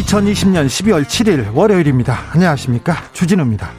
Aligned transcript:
2020년 0.00 0.66
12월 0.66 1.04
7일 1.04 1.54
월요일입니다. 1.54 2.18
안녕하십니까. 2.32 2.96
주진우입니다. 3.12 3.70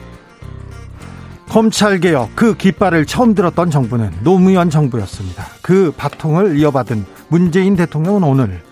검찰개혁 1.48 2.30
그 2.34 2.56
깃발을 2.56 3.06
처음 3.06 3.34
들었던 3.34 3.70
정부는 3.70 4.12
노무현 4.22 4.70
정부였습니다. 4.70 5.44
그 5.62 5.92
바통을 5.96 6.58
이어받은 6.58 7.04
문재인 7.28 7.76
대통령은 7.76 8.22
오늘 8.22 8.62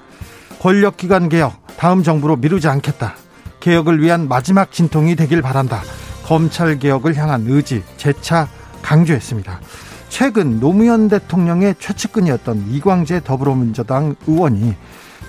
권력기관 0.60 1.28
개혁 1.28 1.60
다음 1.76 2.02
정부로 2.02 2.36
미루지 2.36 2.68
않겠다. 2.68 3.14
개혁을 3.58 4.00
위한 4.00 4.28
마지막 4.28 4.72
진통이 4.72 5.16
되길 5.16 5.42
바란다. 5.42 5.82
검찰개혁을 6.24 7.16
향한 7.16 7.44
의지 7.46 7.82
재차 7.96 8.48
강조했습니다. 8.82 9.60
최근 10.08 10.60
노무현 10.60 11.08
대통령의 11.08 11.74
최측근이었던 11.78 12.66
이광재 12.70 13.22
더불어민주당 13.24 14.14
의원이 14.26 14.74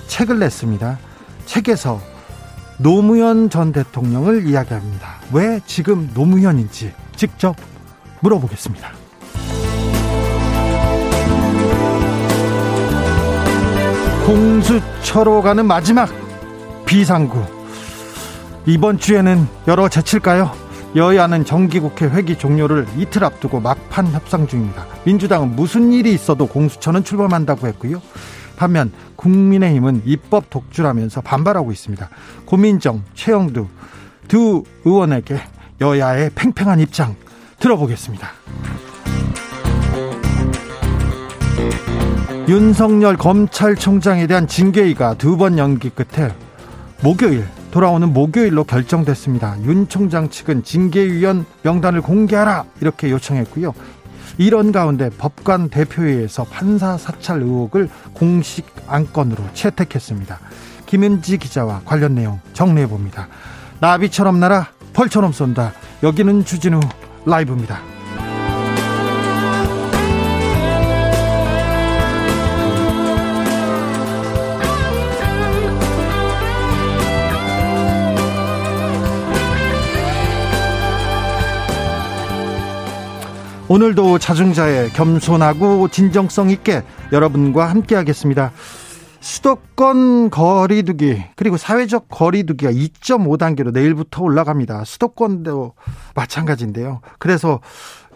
책을 0.08 0.40
냈습니다. 0.40 1.00
책에서 1.46 2.11
노무현 2.82 3.50
전 3.50 3.72
대통령을 3.72 4.48
이야기합니다. 4.48 5.08
왜 5.32 5.60
지금 5.66 6.10
노무현인지 6.14 6.92
직접 7.16 7.56
물어보겠습니다. 8.22 8.90
공수처로 14.26 15.42
가는 15.42 15.66
마지막 15.66 16.10
비상구. 16.86 17.44
이번 18.66 18.98
주에는 18.98 19.48
열어 19.68 19.90
제칠까요? 19.90 20.52
여야는 20.96 21.46
정기국회 21.46 22.08
회기 22.08 22.38
종료를 22.38 22.88
이틀 22.98 23.24
앞두고 23.24 23.60
막판 23.60 24.08
협상 24.08 24.48
중입니다. 24.48 24.86
민주당은 25.06 25.56
무슨 25.56 25.94
일이 25.94 26.14
있어도 26.14 26.48
공수처는 26.48 27.04
출범한다고 27.04 27.68
했고요. 27.68 28.02
반면 28.62 28.92
국민의힘은 29.16 30.04
입법 30.06 30.52
독주라면서 30.52 31.22
반발하고 31.22 31.72
있습니다. 31.72 32.10
고민정, 32.46 33.02
최영두 33.16 33.66
두 34.28 34.64
의원에게 34.86 35.40
여야의 35.82 36.30
팽팽한 36.36 36.80
입장 36.80 37.16
들어보겠습니다. 37.58 38.30
윤석열 42.48 43.18
검찰총장에 43.18 44.28
대한 44.28 44.48
징계위가 44.48 45.16
두 45.16 45.38
번 45.38 45.58
연기 45.58 45.90
끝에 45.90 46.32
목요일 47.02 47.48
돌아오는 47.72 48.14
목요일로 48.14 48.66
결정됐습니다. 48.66 49.58
윤 49.64 49.88
총장 49.88 50.30
측은 50.30 50.64
징계위원 50.64 51.46
명단을 51.64 52.02
공개하라 52.02 52.66
이렇게 52.80 53.10
요청했고요. 53.10 53.74
이런 54.42 54.72
가운데 54.72 55.12
법관 55.20 55.70
대표회에서 55.70 56.46
판사 56.46 56.98
사찰 56.98 57.44
의혹을 57.44 57.88
공식 58.14 58.66
안건으로 58.88 59.44
채택했습니다. 59.54 60.40
김은지 60.88 61.38
기자와 61.38 61.82
관련 61.86 62.16
내용 62.16 62.40
정리해 62.54 62.88
봅니다. 62.88 63.28
나비처럼 63.82 64.40
날아 64.40 64.70
펄처럼 64.94 65.32
쏜다. 65.32 65.74
여기는 66.02 66.44
주진우 66.44 66.80
라이브입니다. 67.24 67.82
오늘도 83.72 84.20
자중자애 84.20 84.90
겸손하고 84.90 85.88
진정성 85.88 86.50
있게 86.50 86.84
여러분과 87.14 87.70
함께 87.70 87.96
하겠습니다. 87.96 88.52
수도권 89.22 90.30
거리두기 90.30 91.24
그리고 91.38 91.56
사회적 91.56 92.10
거리두기가 92.10 92.70
2.5단계로 92.70 93.72
내일부터 93.72 94.24
올라갑니다. 94.24 94.84
수도권도 94.84 95.76
마찬가지인데요. 96.16 97.00
그래서 97.18 97.62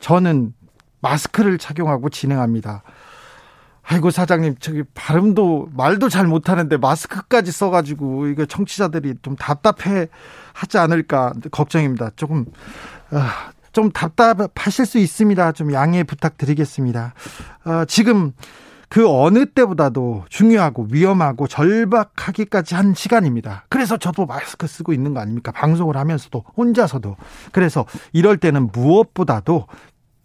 저는 0.01 0.53
마스크를 0.99 1.57
착용하고 1.57 2.09
진행합니다. 2.09 2.83
아이고 3.81 4.11
사장님 4.11 4.55
저기 4.59 4.83
발음도 4.93 5.69
말도 5.71 6.09
잘 6.09 6.27
못하는데 6.27 6.75
마스크까지 6.75 7.53
써가지고 7.53 8.27
이거 8.27 8.45
청취자들이 8.45 9.13
좀 9.21 9.37
답답해 9.37 10.09
하지 10.51 10.77
않을까 10.79 11.31
걱정입니다. 11.51 12.09
조금 12.17 12.43
아, 13.11 13.51
좀 13.75 13.91
답답하실 13.91 14.85
수 14.85 14.97
있습니다. 14.99 15.51
좀 15.51 15.73
양해 15.73 16.03
부탁드리겠습니다. 16.03 17.13
어, 17.65 17.83
지금 17.85 18.31
그 18.87 19.05
어느 19.05 19.47
때보다도 19.47 20.23
중요하고 20.29 20.87
위험하고 20.89 21.45
절박하기까지 21.45 22.73
한 22.73 22.93
시간입니다. 22.93 23.65
그래서 23.67 23.97
저도 23.97 24.27
마스크 24.27 24.65
쓰고 24.65 24.93
있는 24.93 25.13
거 25.13 25.19
아닙니까? 25.19 25.51
방송을 25.51 25.97
하면서도 25.97 26.45
혼자서도. 26.55 27.17
그래서 27.51 27.85
이럴 28.13 28.37
때는 28.37 28.71
무엇보다도 28.71 29.67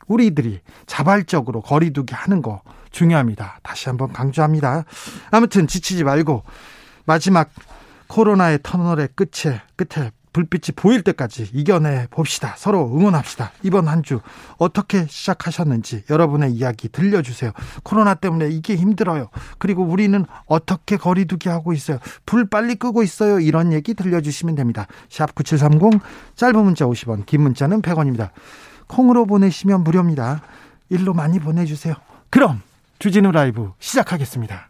우리들이 0.06 0.61
자발적으로 0.87 1.61
거리두기 1.61 2.15
하는 2.15 2.43
거 2.43 2.62
중요합니다. 2.93 3.59
다시 3.65 3.88
한번 3.88 4.12
강조합니다. 4.12 4.84
아무튼 5.32 5.67
지치지 5.67 6.05
말고 6.05 6.44
마지막 7.05 7.50
코로나의 8.06 8.61
터널의 8.62 9.09
끝에 9.17 9.61
끝에 9.75 10.12
불빛이 10.33 10.75
보일 10.77 11.03
때까지 11.03 11.51
이겨내 11.53 12.07
봅시다. 12.11 12.55
서로 12.57 12.87
응원합시다. 12.95 13.53
이번 13.63 13.89
한 13.89 14.01
주 14.03 14.21
어떻게 14.57 15.07
시작하셨는지 15.07 16.05
여러분의 16.09 16.53
이야기 16.53 16.89
들려주세요. 16.89 17.53
코로나 17.83 18.15
때문에 18.15 18.49
이게 18.49 18.77
힘들어요. 18.77 19.29
그리고 19.59 19.83
우리는 19.85 20.25
어떻게 20.47 20.97
거리두기 20.97 21.49
하고 21.49 21.73
있어요. 21.73 21.99
불 22.25 22.49
빨리 22.49 22.77
끄고 22.77 23.03
있어요. 23.03 23.41
이런 23.41 23.73
얘기 23.73 23.93
들려주시면 23.95 24.55
됩니다. 24.55 24.87
샵 25.11 25.35
9730 25.35 26.01
짧은 26.37 26.65
문자 26.65 26.87
50원 26.87 27.27
긴 27.27 27.43
문자는 27.43 27.83
100원입니다. 27.83 28.31
콩으로 28.87 29.27
보내시면 29.27 29.85
무료입니다. 29.85 30.41
일로 30.89 31.12
많이 31.12 31.39
보내주세요. 31.39 31.95
그럼 32.31 32.62
주진우 32.99 33.31
라이브 33.33 33.73
시작하겠습니다. 33.79 34.69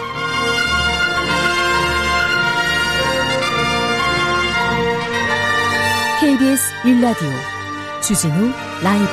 KBS 6.41 6.73
1라디오 6.83 7.29
주진우 8.01 8.51
라이브 8.81 9.05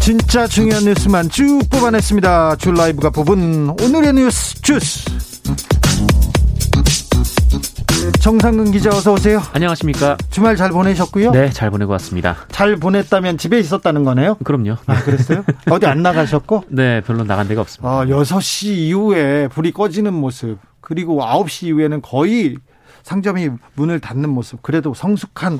진짜 0.00 0.48
중요한 0.48 0.84
뉴스만 0.84 1.30
쭉 1.30 1.60
뽑아냈습니다. 1.70 2.56
줄 2.56 2.74
라이브가 2.74 3.10
뽑은 3.10 3.70
오늘의 3.80 4.14
뉴스 4.14 4.60
주스. 4.60 5.27
정상근 8.28 8.72
기자 8.72 8.90
어서 8.90 9.14
오세요. 9.14 9.40
안녕하십니까. 9.54 10.18
주말 10.28 10.54
잘 10.54 10.68
보내셨고요? 10.68 11.30
네, 11.30 11.48
잘 11.48 11.70
보내고 11.70 11.92
왔습니다. 11.92 12.36
잘 12.50 12.76
보냈다면 12.76 13.38
집에 13.38 13.58
있었다는 13.58 14.04
거네요? 14.04 14.34
그럼요. 14.44 14.76
아, 14.84 15.02
그랬어요? 15.02 15.46
어디 15.70 15.86
안 15.86 16.02
나가셨고? 16.02 16.64
네, 16.68 17.00
별로 17.00 17.24
나간 17.24 17.48
데가 17.48 17.62
없습니다. 17.62 17.88
어, 17.90 18.04
6시 18.04 18.66
이후에 18.66 19.48
불이 19.48 19.72
꺼지는 19.72 20.12
모습, 20.12 20.58
그리고 20.82 21.22
9시 21.22 21.68
이후에는 21.68 22.02
거의 22.02 22.58
상점이 23.02 23.48
문을 23.76 23.98
닫는 24.00 24.28
모습, 24.28 24.60
그래도 24.60 24.92
성숙한 24.92 25.58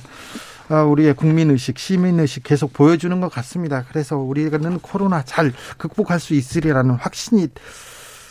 아, 0.68 0.82
우리의 0.82 1.14
국민의식, 1.14 1.78
시민의식 1.78 2.42
계속 2.42 2.74
보여주는 2.74 3.18
것 3.18 3.30
같습니다. 3.32 3.86
그래서 3.88 4.18
우리는 4.18 4.78
코로나 4.80 5.22
잘 5.22 5.54
극복할 5.78 6.20
수 6.20 6.34
있으리라는 6.34 6.96
확신이 6.96 7.48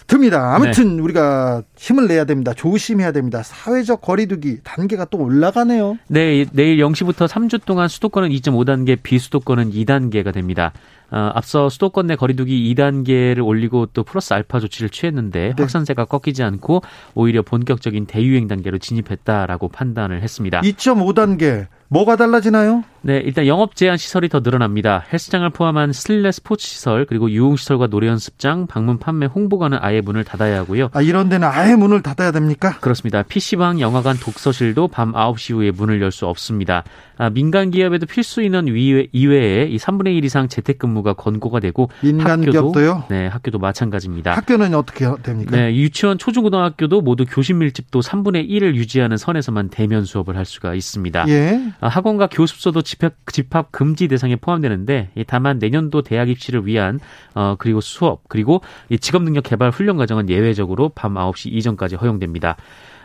듭니다. 0.07 0.55
아무튼 0.55 0.95
네. 0.95 1.01
우리가 1.03 1.63
힘을 1.77 2.07
내야 2.07 2.23
됩니다. 2.25 2.53
조심해야 2.53 3.11
됩니다. 3.11 3.43
사회적 3.43 4.01
거리두기 4.01 4.59
단계가 4.63 5.05
또 5.05 5.19
올라가네요. 5.19 5.97
네, 6.07 6.45
내일 6.53 6.77
0시부터 6.77 7.27
3주 7.27 7.65
동안 7.65 7.87
수도권은 7.89 8.29
2.5단계, 8.29 8.97
비수도권은 9.03 9.71
2단계가 9.71 10.33
됩니다. 10.33 10.71
어, 11.09 11.31
앞서 11.35 11.69
수도권 11.69 12.07
내 12.07 12.15
거리두기 12.15 12.73
2단계를 12.73 13.45
올리고 13.45 13.87
또 13.87 14.03
플러스 14.03 14.33
알파 14.33 14.59
조치를 14.59 14.89
취했는데 14.89 15.53
네. 15.55 15.61
확산세가 15.61 16.05
꺾이지 16.05 16.43
않고 16.43 16.81
오히려 17.13 17.41
본격적인 17.41 18.07
대유행 18.07 18.47
단계로 18.47 18.77
진입했다라고 18.77 19.69
판단을 19.69 20.21
했습니다. 20.21 20.61
2.5단계 20.61 21.67
뭐가 21.89 22.17
달라지나요? 22.17 22.83
네, 23.01 23.17
일단 23.23 23.47
영업 23.47 23.75
제한 23.75 23.95
시설이 23.97 24.27
더 24.27 24.41
늘어납니다. 24.41 25.05
헬스장을 25.13 25.49
포함한 25.51 25.93
실내 25.93 26.31
스포츠 26.31 26.67
시설 26.67 27.05
그리고 27.05 27.31
유흥 27.31 27.55
시설과 27.55 27.87
노래 27.87 28.07
연습장, 28.07 28.67
방문 28.67 28.97
판매 28.99 29.25
홍보관은 29.27 29.77
아예 29.81 30.01
문을 30.01 30.23
닫아야 30.23 30.57
하고요. 30.59 30.89
아, 30.93 31.01
이런 31.01 31.29
데는 31.29 31.47
아예 31.47 31.75
문을 31.75 32.01
닫아야 32.01 32.31
됩니까? 32.31 32.77
그렇습니다. 32.81 33.23
PC방, 33.23 33.79
영화관, 33.79 34.17
독서실도 34.17 34.89
밤 34.89 35.13
9시 35.13 35.53
후에 35.55 35.71
문을 35.71 36.01
열 36.01 36.11
수 36.11 36.25
없습니다. 36.25 36.83
아, 37.17 37.29
민간 37.29 37.69
기업에도 37.69 38.05
필수 38.05 38.41
인원 38.41 38.67
이외에 38.67 39.65
이 39.65 39.77
3분의 39.77 40.15
1 40.17 40.25
이상 40.25 40.47
재택근무가 40.47 41.13
권고가 41.13 41.59
되고 41.59 41.89
민간 42.01 42.39
학교도, 42.39 42.51
기업도요? 42.51 43.03
네, 43.09 43.27
학교도 43.27 43.59
마찬가지입니다. 43.59 44.33
학교는 44.33 44.73
어떻게 44.73 45.05
됩니까? 45.21 45.55
네, 45.55 45.75
유치원, 45.75 46.17
초중고등학교도 46.17 47.01
모두 47.01 47.25
교실 47.29 47.55
밀집도 47.55 47.99
3분의 47.99 48.49
1을 48.49 48.75
유지하는 48.75 49.17
선에서만 49.17 49.69
대면 49.69 50.05
수업을 50.05 50.37
할 50.37 50.45
수가 50.45 50.73
있습니다. 50.73 51.25
예. 51.27 51.61
아, 51.79 51.87
학원과 51.87 52.27
교습소도 52.31 52.81
집합, 52.87 53.13
집합 53.33 53.71
금지 53.73 54.07
대상에 54.07 54.37
포함되는데 54.37 55.09
다만 55.27 55.59
내년도 55.59 56.03
대학 56.03 56.29
입시를 56.29 56.65
위한 56.65 57.01
어, 57.35 57.55
그리고 57.59 57.81
수업 57.81 58.21
그리고 58.29 58.61
직업 59.01 59.23
능력 59.23 59.41
개발 59.41 59.71
훈련 59.71 59.97
과정은 59.97 60.29
예외적으로 60.29 60.89
밤 60.95 61.15
9시 61.15 61.51
이전까지 61.51 61.97
허용됩니다. 61.97 62.55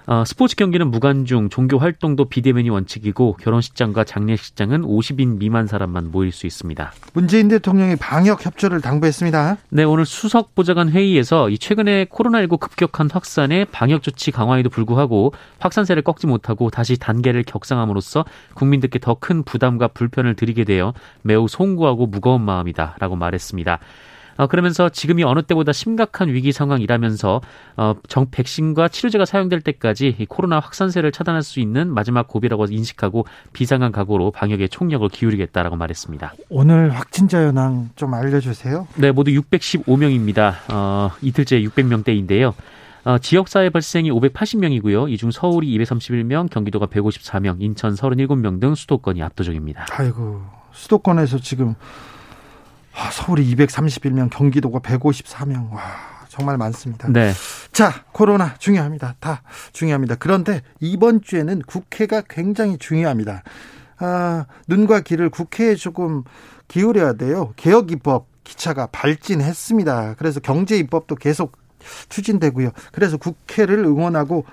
어, 0.07 0.25
스포츠 0.27 0.57
경기는 0.57 0.91
무관중, 0.91 1.49
종교 1.49 1.79
활동도 1.79 2.25
비대면이 2.25 2.69
원칙이고 2.71 3.37
결혼식장과 3.41 4.05
장례식장은 4.05 4.83
50인 4.83 5.39
미만 5.39 5.67
사람만 5.67 6.11
모일 6.11 6.33
수 6.33 6.47
있습니다. 6.47 6.93
문재인 7.13 7.49
대통령이 7.49 7.97
방역 7.97 8.45
협조를 8.45 8.81
당부했습니다. 8.81 9.57
네, 9.71 9.85
오늘 9.85 10.05
수석 10.05 10.55
보좌관 10.55 10.91
회의에서 10.91 11.49
이 11.49 11.57
최근에 11.57 12.07
코로나19 12.07 12.59
급격한 12.59 13.11
확산에 13.13 13.65
방역 13.67 14.03
조치 14.03 14.33
강화에도 14.33 14.69
불구하고 14.71 15.33
확산세를 15.61 16.03
꺾지 16.03 16.27
못하고 16.27 16.69
다시 16.71 16.99
단계를 16.99 17.45
격상함으로써 17.45 18.25
국민들께 18.55 18.99
더 18.99 19.17
큰 19.23 19.45
부담과 19.45 19.87
불편을 19.87 20.35
드리게 20.35 20.65
되어 20.65 20.95
매우 21.23 21.47
송구하고 21.47 22.07
무거운 22.07 22.43
마음이다라고 22.43 23.15
말했습니다. 23.15 23.79
어, 24.43 24.47
그러면서 24.49 24.89
지금이 24.89 25.23
어느 25.23 25.43
때보다 25.43 25.73
심각한 25.73 26.29
위기 26.29 26.51
상황이라면서 26.51 27.41
어, 27.77 27.95
정 28.09 28.27
백신과 28.29 28.89
치료제가 28.89 29.25
사용될 29.25 29.61
때까지 29.61 30.17
이 30.19 30.27
코로나 30.27 30.59
확산세를 30.59 31.13
차단할 31.13 31.43
수 31.45 31.61
있는 31.61 31.93
마지막 31.95 32.27
고비라고 32.27 32.67
인식하고 32.69 33.25
비상한 33.53 33.93
각오로 33.93 34.33
방역에 34.33 34.67
총력을 34.67 35.09
기울이겠다라고 35.09 35.77
말했습니다. 35.77 36.35
오늘 36.49 36.91
확진자 36.91 37.47
현황 37.47 37.91
좀 37.95 38.15
알려주세요. 38.15 38.89
네, 38.97 39.13
모두 39.13 39.31
615명입니다. 39.31 40.55
어, 40.73 41.11
이틀째 41.23 41.61
600명대인데요. 41.63 42.53
어, 43.05 43.19
지역사회 43.19 43.71
발생이 43.71 44.11
580명이고요. 44.11 45.09
이 45.11 45.17
중 45.17 45.31
서울이 45.31 45.69
231명, 45.79 46.51
경기도가 46.51 46.87
154명, 46.87 47.61
인천 47.61 47.95
37명 47.95 48.61
등 48.61 48.75
수도권이 48.75 49.23
압도적입니다. 49.23 49.87
아이고, 49.93 50.43
수도권에서 50.73 51.39
지금 51.39 51.75
아, 52.95 53.11
서울이 53.11 53.55
231명, 53.55 54.31
경기도가 54.31 54.81
154명. 54.81 55.73
와, 55.73 55.83
정말 56.29 56.57
많습니다. 56.59 57.09
네. 57.09 57.33
자, 57.73 58.05
코로나 58.13 58.55
중요합니다. 58.57 59.17
다 59.21 59.43
중요합니다. 59.73 60.17
그런데 60.17 60.63
이번 60.81 61.23
주에는 61.23 61.63
국회가 61.67 62.23
굉장히 62.23 62.79
중요합니다. 62.79 63.43
아, 63.99 64.47
눈과 64.69 65.01
귀를 65.01 65.31
국회에 65.31 65.75
조금 65.75 66.25
기울여야 66.69 67.15
돼요. 67.15 67.53
개혁 67.57 67.91
입법 67.91 68.27
기차가 68.45 68.87
발진했습니다. 68.87 70.15
그래서 70.19 70.41
경제 70.41 70.77
입법도 70.77 71.17
계속 71.17 71.57
추진되고요. 72.09 72.71
그래서 72.93 73.17
국회를 73.17 73.79
응원하고 73.79 74.45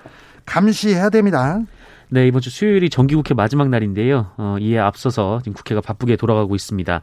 감시해야 0.46 1.10
됩니다. 1.10 1.60
네, 2.08 2.26
이번 2.26 2.40
주 2.40 2.50
수요일이 2.50 2.90
정기국회 2.90 3.34
마지막 3.34 3.68
날인데요. 3.68 4.32
어, 4.36 4.56
이에 4.60 4.78
앞서서 4.78 5.40
지금 5.44 5.54
국회가 5.54 5.80
바쁘게 5.80 6.16
돌아가고 6.16 6.56
있습니다. 6.56 7.02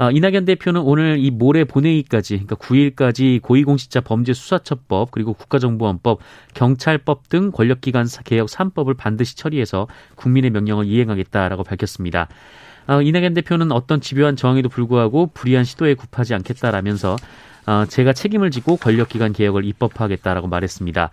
어, 0.00 0.10
이낙연 0.10 0.46
대표는 0.46 0.80
오늘 0.80 1.18
이 1.18 1.30
모레 1.30 1.64
본회의까지 1.64 2.46
그러니까 2.46 2.56
9일까지 2.56 3.42
고위공직자 3.42 4.00
범죄수사처법 4.00 5.10
그리고 5.10 5.34
국가정보원법, 5.34 6.20
경찰법 6.54 7.28
등 7.28 7.50
권력기관 7.50 8.06
개혁 8.24 8.48
3법을 8.48 8.96
반드시 8.96 9.36
처리해서 9.36 9.88
국민의 10.14 10.52
명령을 10.52 10.86
이행하겠다라고 10.86 11.64
밝혔습니다. 11.64 12.28
어, 12.86 13.02
이낙연 13.02 13.34
대표는 13.34 13.72
어떤 13.72 14.00
집요한 14.00 14.36
저항에도 14.36 14.70
불구하고 14.70 15.32
불의한 15.34 15.64
시도에 15.64 15.92
굽하지 15.92 16.32
않겠다라면서 16.32 17.16
어, 17.66 17.84
제가 17.86 18.14
책임을 18.14 18.50
지고 18.50 18.78
권력기관 18.78 19.34
개혁을 19.34 19.66
입법하겠다라고 19.66 20.48
말했습니다. 20.48 21.10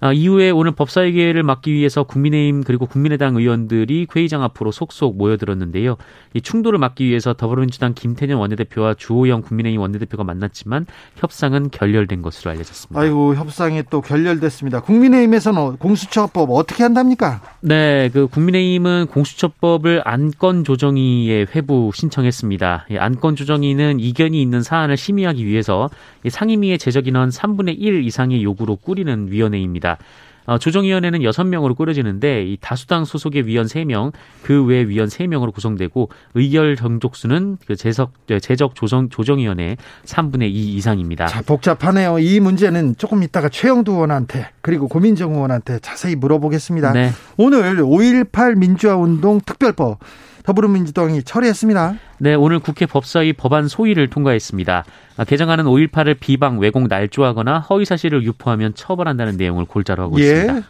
아, 0.00 0.12
이후에 0.12 0.50
오늘 0.50 0.70
법사위계를 0.72 1.42
막기 1.42 1.72
위해서 1.72 2.04
국민의힘 2.04 2.62
그리고 2.62 2.86
국민의당 2.86 3.34
의원들이 3.34 4.06
회의장 4.14 4.44
앞으로 4.44 4.70
속속 4.70 5.16
모여들었는데요. 5.16 5.96
이 6.34 6.40
충돌을 6.40 6.78
막기 6.78 7.04
위해서 7.04 7.32
더불어민주당 7.34 7.94
김태년 7.94 8.38
원내대표와 8.38 8.94
주호영 8.94 9.42
국민의힘 9.42 9.80
원내대표가 9.80 10.22
만났지만 10.22 10.86
협상은 11.16 11.70
결렬된 11.70 12.22
것으로 12.22 12.52
알려졌습니다. 12.52 13.00
아이고 13.00 13.34
협상이 13.34 13.82
또 13.90 14.00
결렬됐습니다. 14.00 14.82
국민의힘에서는 14.82 15.78
공수처법 15.78 16.50
어떻게 16.52 16.84
한답니까? 16.84 17.40
네, 17.60 18.08
그 18.12 18.28
국민의힘은 18.28 19.08
공수처법을 19.10 20.02
안건 20.04 20.62
조정위에 20.62 21.46
회부 21.54 21.90
신청했습니다. 21.92 22.86
안건 22.98 23.34
조정위는 23.34 23.98
이견이 23.98 24.40
있는 24.40 24.62
사안을 24.62 24.96
심의하기 24.96 25.44
위해서 25.44 25.90
상임위의 26.28 26.78
제적 26.78 27.08
인원 27.08 27.30
3분의 27.30 27.76
1 27.78 28.04
이상의 28.04 28.44
요구로 28.44 28.76
꾸리는 28.76 29.32
위원회입니다. 29.32 29.87
있습니다. 29.88 29.98
어, 30.46 30.56
조정위원회는 30.56 31.20
6명으로 31.20 31.76
꾸려지는데 31.76 32.44
이 32.46 32.56
다수당 32.58 33.04
소속의 33.04 33.46
위원 33.46 33.66
3명, 33.66 34.12
그 34.42 34.64
외 34.64 34.82
위원 34.88 35.08
3명으로 35.08 35.52
구성되고 35.52 36.08
의결 36.34 36.74
정족수는 36.74 37.58
그 37.66 37.76
재석 37.76 38.12
재적 38.40 38.74
조정 38.74 39.10
조정위원회 39.10 39.76
3분의 40.06 40.44
2 40.44 40.74
이상입니다. 40.76 41.26
자, 41.26 41.42
복잡하네요. 41.42 42.18
이 42.18 42.40
문제는 42.40 42.96
조금 42.96 43.22
이따가 43.22 43.50
최영두 43.50 43.92
의원한테 43.92 44.48
그리고 44.62 44.88
고민정 44.88 45.34
의원한테 45.34 45.80
자세히 45.80 46.16
물어보겠습니다. 46.16 46.92
네. 46.92 47.10
오늘 47.36 47.76
5.18 47.76 48.56
민주화 48.56 48.96
운동 48.96 49.42
특별법 49.44 49.98
더불어민주당이 50.42 51.22
처리했습니다. 51.22 51.96
네, 52.18 52.34
오늘 52.34 52.58
국회 52.58 52.86
법사위 52.86 53.34
법안 53.34 53.68
소위를 53.68 54.08
통과했습니다. 54.08 54.84
아, 55.16 55.24
개정안은 55.24 55.64
5.18을 55.64 56.16
비방, 56.18 56.58
왜곡, 56.58 56.88
날조하거나 56.88 57.60
허위 57.60 57.84
사실을 57.84 58.24
유포하면 58.24 58.74
처벌한다는 58.74 59.36
내용을 59.36 59.64
골자로 59.64 60.02
하고 60.04 60.20
예. 60.20 60.24
있습니다. 60.24 60.68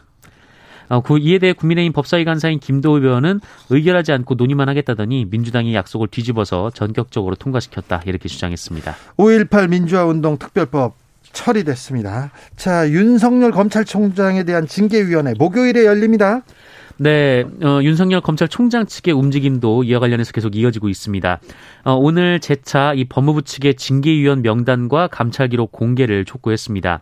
어, 0.90 1.02
이에 1.20 1.38
대해 1.38 1.52
국민의힘 1.52 1.92
법사위 1.92 2.24
간사인 2.24 2.60
김도우 2.60 3.00
의원은 3.00 3.40
의결하지 3.70 4.12
않고 4.12 4.34
논의만 4.34 4.68
하겠다더니 4.68 5.26
민주당이 5.30 5.74
약속을 5.74 6.08
뒤집어서 6.08 6.70
전격적으로 6.70 7.34
통과시켰다 7.34 8.02
이렇게 8.06 8.28
주장했습니다. 8.28 8.94
5.18 9.18 9.68
민주화운동 9.68 10.38
특별법 10.38 10.96
처리됐습니다. 11.32 12.30
자, 12.56 12.88
윤석열 12.88 13.50
검찰총장에 13.50 14.44
대한 14.44 14.66
징계위원회 14.66 15.34
목요일에 15.38 15.84
열립니다. 15.84 16.42
네, 17.00 17.44
어, 17.62 17.80
윤석열 17.82 18.20
검찰총장 18.20 18.86
측의 18.86 19.14
움직임도 19.14 19.84
이와 19.84 20.00
관련해서 20.00 20.32
계속 20.32 20.56
이어지고 20.56 20.88
있습니다. 20.88 21.40
어, 21.84 21.92
오늘 21.94 22.40
재차 22.40 22.92
이 22.92 23.04
법무부 23.04 23.42
측의 23.42 23.76
징계위원 23.76 24.42
명단과 24.42 25.06
감찰 25.06 25.48
기록 25.48 25.70
공개를 25.70 26.24
촉구했습니다. 26.24 27.00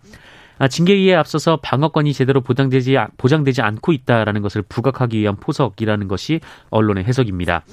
아, 0.58 0.68
징계위에 0.68 1.14
앞서서 1.14 1.60
방어권이 1.62 2.12
제대로 2.12 2.42
보장되지, 2.42 2.96
보장되지 3.16 3.62
않고 3.62 3.92
있다라는 3.92 4.42
것을 4.42 4.62
부각하기 4.62 5.18
위한 5.18 5.36
포석이라는 5.36 6.08
것이 6.08 6.40
언론의 6.70 7.04
해석입니다. 7.04 7.64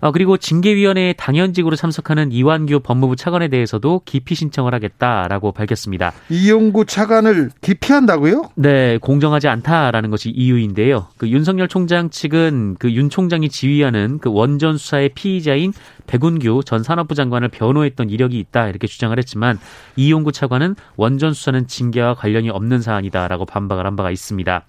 어, 0.00 0.10
그리고 0.10 0.36
징계위원회에 0.36 1.12
당연직으로 1.12 1.76
참석하는 1.76 2.32
이완규 2.32 2.80
법무부 2.80 3.14
차관에 3.14 3.48
대해서도 3.48 4.02
기피 4.04 4.34
신청을 4.34 4.74
하겠다라고 4.74 5.52
밝혔습니다. 5.52 6.12
이용구 6.28 6.86
차관을 6.86 7.50
기피한다고요? 7.60 8.50
네, 8.56 8.98
공정하지 8.98 9.46
않다라는 9.46 10.10
것이 10.10 10.30
이유인데요. 10.30 11.06
그 11.16 11.28
윤석열 11.28 11.68
총장 11.68 12.10
측은 12.10 12.76
그 12.80 12.96
윤 12.96 13.10
총장이 13.10 13.50
지휘하는 13.50 14.18
그 14.22 14.30
원전 14.32 14.78
수사의 14.78 15.10
피의자인 15.10 15.74
백운규 16.06 16.62
전 16.64 16.82
산업부 16.82 17.14
장관을 17.14 17.48
변호했던 17.48 18.08
이력이 18.08 18.38
있다 18.38 18.68
이렇게 18.68 18.86
주장을 18.86 19.16
했지만 19.18 19.58
이용구 19.96 20.32
차관은 20.32 20.76
원전 20.96 21.34
수사는 21.34 21.66
징계와 21.66 22.14
관련이 22.14 22.48
없는 22.48 22.80
사안이다라고 22.80 23.44
반박을 23.44 23.84
한 23.84 23.96
바가 23.96 24.10
있습니다. 24.10 24.64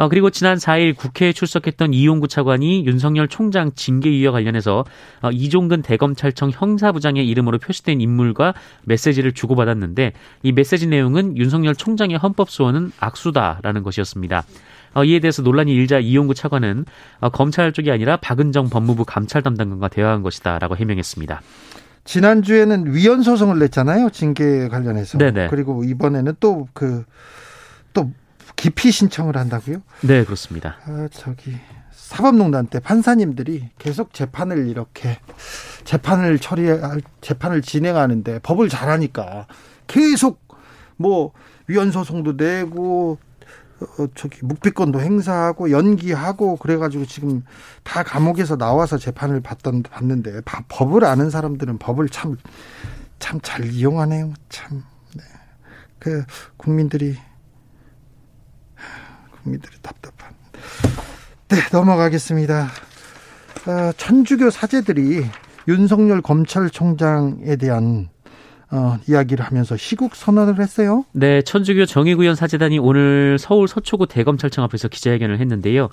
어, 0.00 0.08
그리고 0.08 0.30
지난 0.30 0.56
4일 0.56 0.96
국회에 0.96 1.34
출석했던 1.34 1.92
이용구 1.92 2.26
차관이 2.26 2.86
윤석열 2.86 3.28
총장 3.28 3.70
징계위와 3.74 4.32
관련해서 4.32 4.86
어, 5.20 5.30
이종근 5.30 5.82
대검찰청 5.82 6.52
형사부장의 6.54 7.28
이름으로 7.28 7.58
표시된 7.58 8.00
인물과 8.00 8.54
메시지를 8.84 9.32
주고받았는데 9.32 10.14
이 10.42 10.52
메시지 10.52 10.86
내용은 10.86 11.36
윤석열 11.36 11.74
총장의 11.74 12.16
헌법 12.16 12.48
소원은 12.48 12.92
악수다라는 12.98 13.82
것이었습니다. 13.82 14.44
어, 14.94 15.04
이에 15.04 15.18
대해서 15.20 15.42
논란이 15.42 15.70
일자 15.74 15.98
이용구 15.98 16.32
차관은 16.32 16.86
어, 17.20 17.28
검찰 17.28 17.70
쪽이 17.70 17.90
아니라 17.90 18.16
박은정 18.16 18.70
법무부 18.70 19.04
감찰 19.04 19.42
담당관과 19.42 19.88
대화한 19.88 20.22
것이다라고 20.22 20.78
해명했습니다. 20.78 21.42
지난주에는 22.04 22.94
위헌 22.94 23.20
소송을 23.20 23.58
냈잖아요. 23.58 24.08
징계 24.08 24.66
관련해서. 24.68 25.18
네네. 25.18 25.48
그리고 25.48 25.84
이번에는 25.84 26.36
또 26.40 26.68
그, 26.72 27.04
또 27.92 28.10
기피 28.56 28.90
신청을 28.90 29.36
한다고요? 29.36 29.82
네, 30.02 30.24
그렇습니다. 30.24 30.76
아, 30.84 31.08
저기 31.10 31.56
사법농단 31.92 32.66
때 32.66 32.80
판사님들이 32.80 33.70
계속 33.78 34.12
재판을 34.12 34.68
이렇게 34.68 35.18
재판을 35.84 36.38
처리할 36.38 37.00
재판을 37.20 37.62
진행하는데 37.62 38.40
법을 38.40 38.68
잘하니까 38.68 39.46
계속 39.86 40.40
뭐 40.96 41.32
위헌 41.68 41.92
소송도 41.92 42.32
내고 42.32 43.18
어, 43.80 44.06
저기 44.14 44.44
묵비권도 44.44 45.00
행사하고 45.00 45.70
연기하고 45.70 46.56
그래가지고 46.56 47.06
지금 47.06 47.44
다 47.82 48.02
감옥에서 48.02 48.56
나와서 48.56 48.98
재판을 48.98 49.40
받던 49.40 49.84
봤는데 49.84 50.42
법을 50.68 51.04
아는 51.04 51.30
사람들은 51.30 51.78
법을 51.78 52.08
참 52.08 52.36
참 53.20 53.40
잘 53.42 53.66
이용하네요. 53.66 54.32
참. 54.48 54.82
네. 55.14 55.22
그 56.00 56.24
국민들이 56.56 57.16
국민들이 59.42 59.72
답답한. 59.82 60.34
네, 61.48 61.56
넘어가겠습니다. 61.72 62.68
어, 63.66 63.92
천주교 63.96 64.50
사제들이 64.50 65.24
윤석열 65.68 66.22
검찰총장에 66.22 67.56
대한 67.56 68.08
어, 68.72 68.98
이야기를 69.08 69.44
하면서 69.44 69.76
시국 69.76 70.14
선언을 70.14 70.60
했어요. 70.60 71.04
네, 71.12 71.42
천주교 71.42 71.86
정의구현 71.86 72.36
사제단이 72.36 72.78
오늘 72.78 73.36
서울 73.38 73.66
서초구 73.66 74.06
대검찰청 74.06 74.62
앞에서 74.64 74.88
기자회견을 74.88 75.40
했는데요. 75.40 75.88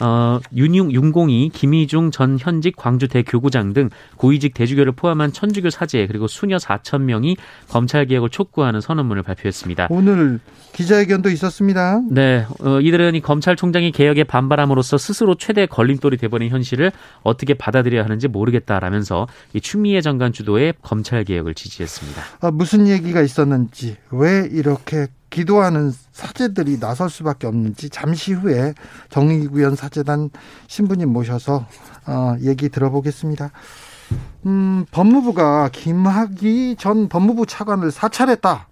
어, 0.00 0.40
윤용, 0.54 0.92
윤공이, 0.92 1.50
김희중 1.52 2.10
전 2.10 2.38
현직 2.38 2.76
광주 2.76 3.08
대교구장 3.08 3.72
등 3.72 3.90
고위직 4.16 4.54
대주교를 4.54 4.92
포함한 4.92 5.32
천주교 5.32 5.70
사제 5.70 6.06
그리고 6.06 6.26
수녀 6.26 6.56
4천 6.56 7.02
명이 7.02 7.36
검찰 7.68 8.06
개혁을 8.06 8.30
촉구하는 8.30 8.80
선언문을 8.80 9.22
발표했습니다. 9.22 9.88
오늘 9.90 10.40
기자회견도 10.72 11.30
있었습니다. 11.30 12.00
네, 12.10 12.46
어, 12.60 12.80
이들은 12.80 13.14
이 13.14 13.20
검찰총장이 13.20 13.92
개혁에 13.92 14.24
반발함으로써 14.24 14.98
스스로 14.98 15.34
최대 15.34 15.66
걸림돌이 15.66 16.16
돼버린 16.16 16.50
현실을 16.50 16.92
어떻게 17.22 17.54
받아들여야 17.54 18.04
하는지 18.04 18.28
모르겠다라면서 18.28 19.26
이 19.54 19.60
추미애 19.60 20.00
장관 20.00 20.32
주도의 20.32 20.74
검찰 20.82 21.24
개혁을 21.24 21.54
지지했습니다. 21.54 22.22
아, 22.40 22.50
무슨 22.50 22.88
얘기가 22.88 23.20
있었는지 23.20 23.96
왜 24.10 24.48
이렇게 24.50 25.08
기도하는 25.30 25.92
사제들이 26.12 26.80
나설 26.80 27.08
수밖에 27.08 27.46
없는지 27.46 27.88
잠시 27.88 28.32
후에 28.32 28.74
정의구현 29.08 29.76
사제단 29.76 30.30
신부님 30.66 31.08
모셔서 31.08 31.66
어, 32.06 32.36
얘기 32.42 32.68
들어보겠습니다. 32.68 33.50
음, 34.46 34.84
법무부가 34.90 35.70
김학의 35.72 36.76
전 36.76 37.08
법무부 37.08 37.46
차관을 37.46 37.90
사찰했다. 37.90 38.66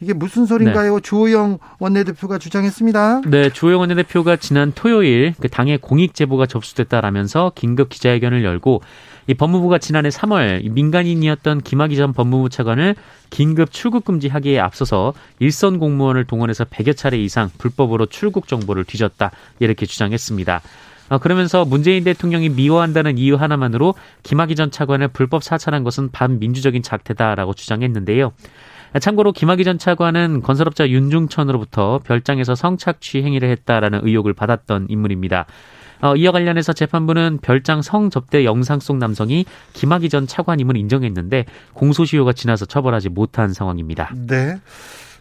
이게 0.00 0.12
무슨 0.12 0.44
소린가요? 0.44 0.96
네. 0.96 1.00
주호영 1.00 1.58
원내대표가 1.78 2.38
주장했습니다. 2.38 3.22
네, 3.26 3.50
주호영 3.50 3.80
원내대표가 3.80 4.36
지난 4.36 4.72
토요일 4.74 5.34
그 5.40 5.48
당의 5.48 5.78
공익 5.78 6.14
제보가 6.14 6.46
접수됐다라면서 6.46 7.52
긴급 7.54 7.88
기자회견을 7.88 8.44
열고 8.44 8.82
이 9.28 9.34
법무부가 9.34 9.78
지난해 9.78 10.08
3월 10.08 10.70
민간인이었던 10.70 11.62
김학의 11.62 11.96
전 11.96 12.12
법무부 12.12 12.48
차관을 12.48 12.94
긴급 13.30 13.72
출국 13.72 14.04
금지 14.04 14.28
하기에 14.28 14.60
앞서서 14.60 15.14
일선 15.40 15.78
공무원을 15.78 16.24
동원해서 16.24 16.64
100여 16.64 16.96
차례 16.96 17.18
이상 17.18 17.50
불법으로 17.58 18.06
출국 18.06 18.46
정보를 18.46 18.84
뒤졌다 18.84 19.30
이렇게 19.58 19.84
주장했습니다. 19.86 20.62
어, 21.08 21.18
그러면서 21.18 21.64
문재인 21.64 22.04
대통령이 22.04 22.48
미워한다는 22.50 23.18
이유 23.18 23.36
하나만으로 23.36 23.94
김학의 24.22 24.56
전 24.56 24.70
차관을 24.70 25.08
불법 25.08 25.42
사찰한 25.42 25.84
것은 25.84 26.10
반민주적인 26.10 26.82
작태다라고 26.82 27.54
주장했는데요. 27.54 28.32
참고로 29.00 29.32
김학의 29.32 29.64
전 29.64 29.78
차관은 29.78 30.42
건설업자 30.42 30.88
윤중천으로부터 30.88 32.00
별장에서 32.04 32.54
성착취 32.54 33.22
행위를 33.22 33.50
했다라는 33.50 34.00
의혹을 34.04 34.32
받았던 34.32 34.86
인물입니다. 34.88 35.46
어, 36.00 36.16
이와 36.16 36.32
관련해서 36.32 36.72
재판부는 36.72 37.38
별장 37.42 37.82
성접대 37.82 38.44
영상 38.44 38.80
속 38.80 38.96
남성이 38.98 39.44
김학의 39.72 40.08
전 40.08 40.26
차관임을 40.26 40.76
인정했는데 40.76 41.46
공소시효가 41.74 42.32
지나서 42.32 42.66
처벌하지 42.66 43.08
못한 43.08 43.52
상황입니다. 43.52 44.12
네. 44.14 44.58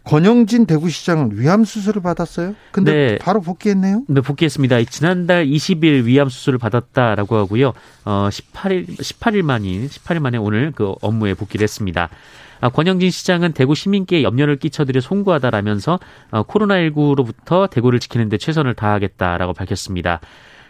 권영진 0.06 0.68
대구시장은 0.68 1.32
위암 1.34 1.66
수술을 1.66 2.02
받았어요? 2.02 2.54
근데 2.72 2.92
네. 2.94 3.18
바로 3.18 3.42
복귀했네요? 3.42 4.04
네, 4.08 4.22
복귀했습니다. 4.22 4.84
지난달 4.84 5.48
20일 5.48 6.04
위암 6.04 6.30
수술을 6.30 6.60
받았다라고 6.60 7.36
하고요. 7.36 7.74
어, 8.06 8.30
18일 8.32 8.88
18일 8.88 9.42
만인 9.42 9.88
18일 9.88 10.20
만에 10.20 10.38
오늘 10.38 10.72
그 10.76 10.94
업무에 11.02 11.34
복귀를 11.34 11.64
했습니다. 11.64 12.10
아, 12.62 12.70
권영진 12.70 13.10
시장은 13.10 13.54
대구 13.54 13.76
시민께 13.76 14.24
염려를 14.24 14.58
끼쳐드려 14.58 15.02
송구하다라면서 15.02 16.00
어, 16.32 16.44
코로나19로부터 16.44 17.70
대구를 17.70 18.00
지키는 18.00 18.30
데 18.30 18.38
최선을 18.38 18.76
다하겠다라고 18.76 19.54
밝혔습니다. 19.54 20.22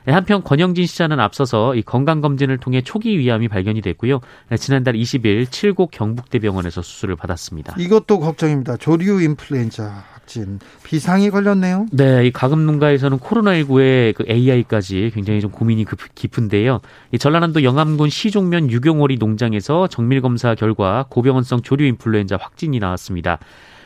네, 0.06 0.14
한편 0.14 0.44
권영진 0.44 0.86
시장은 0.86 1.20
앞서서 1.20 1.76
이 1.76 1.82
건강검진을 1.82 2.60
통해 2.60 2.82
초기 2.82 3.18
위암이 3.18 3.48
발견이 3.48 3.82
됐고요. 3.82 4.22
네, 4.50 4.58
지난달 4.58 4.94
20일 4.94 5.50
칠곡 5.50 5.92
경북대병원에서 5.92 6.82
수술을 6.82 7.16
받았습니다. 7.16 7.76
이것도 7.80 8.20
걱정입니다. 8.20 8.78
조류 8.78 9.22
인플루엔자 9.22 10.04
확진 10.14 10.60
비상이 10.84 11.32
걸렸네요. 11.32 11.88
네, 11.92 12.28
이 12.28 12.32
가금 12.32 12.66
농가에서는 12.66 13.18
코로나19에 13.18 14.14
그 14.16 14.26
AI까지 14.30 15.12
굉장히 15.14 15.42
좀 15.42 15.52
고민이 15.52 15.86
깊은데요. 16.14 16.82
이 17.12 17.18
전라남도 17.18 17.64
영암군 17.64 18.10
시종면 18.10 18.70
유경오리 18.70 19.18
농장에서 19.18 19.88
정밀 19.88 20.22
검사 20.22 20.54
결과 20.54 21.06
고병원성 21.10 21.62
조류 21.62 21.86
인플루엔자 21.86 22.38
확진이 22.40 22.80
나왔습니다. 22.80 23.40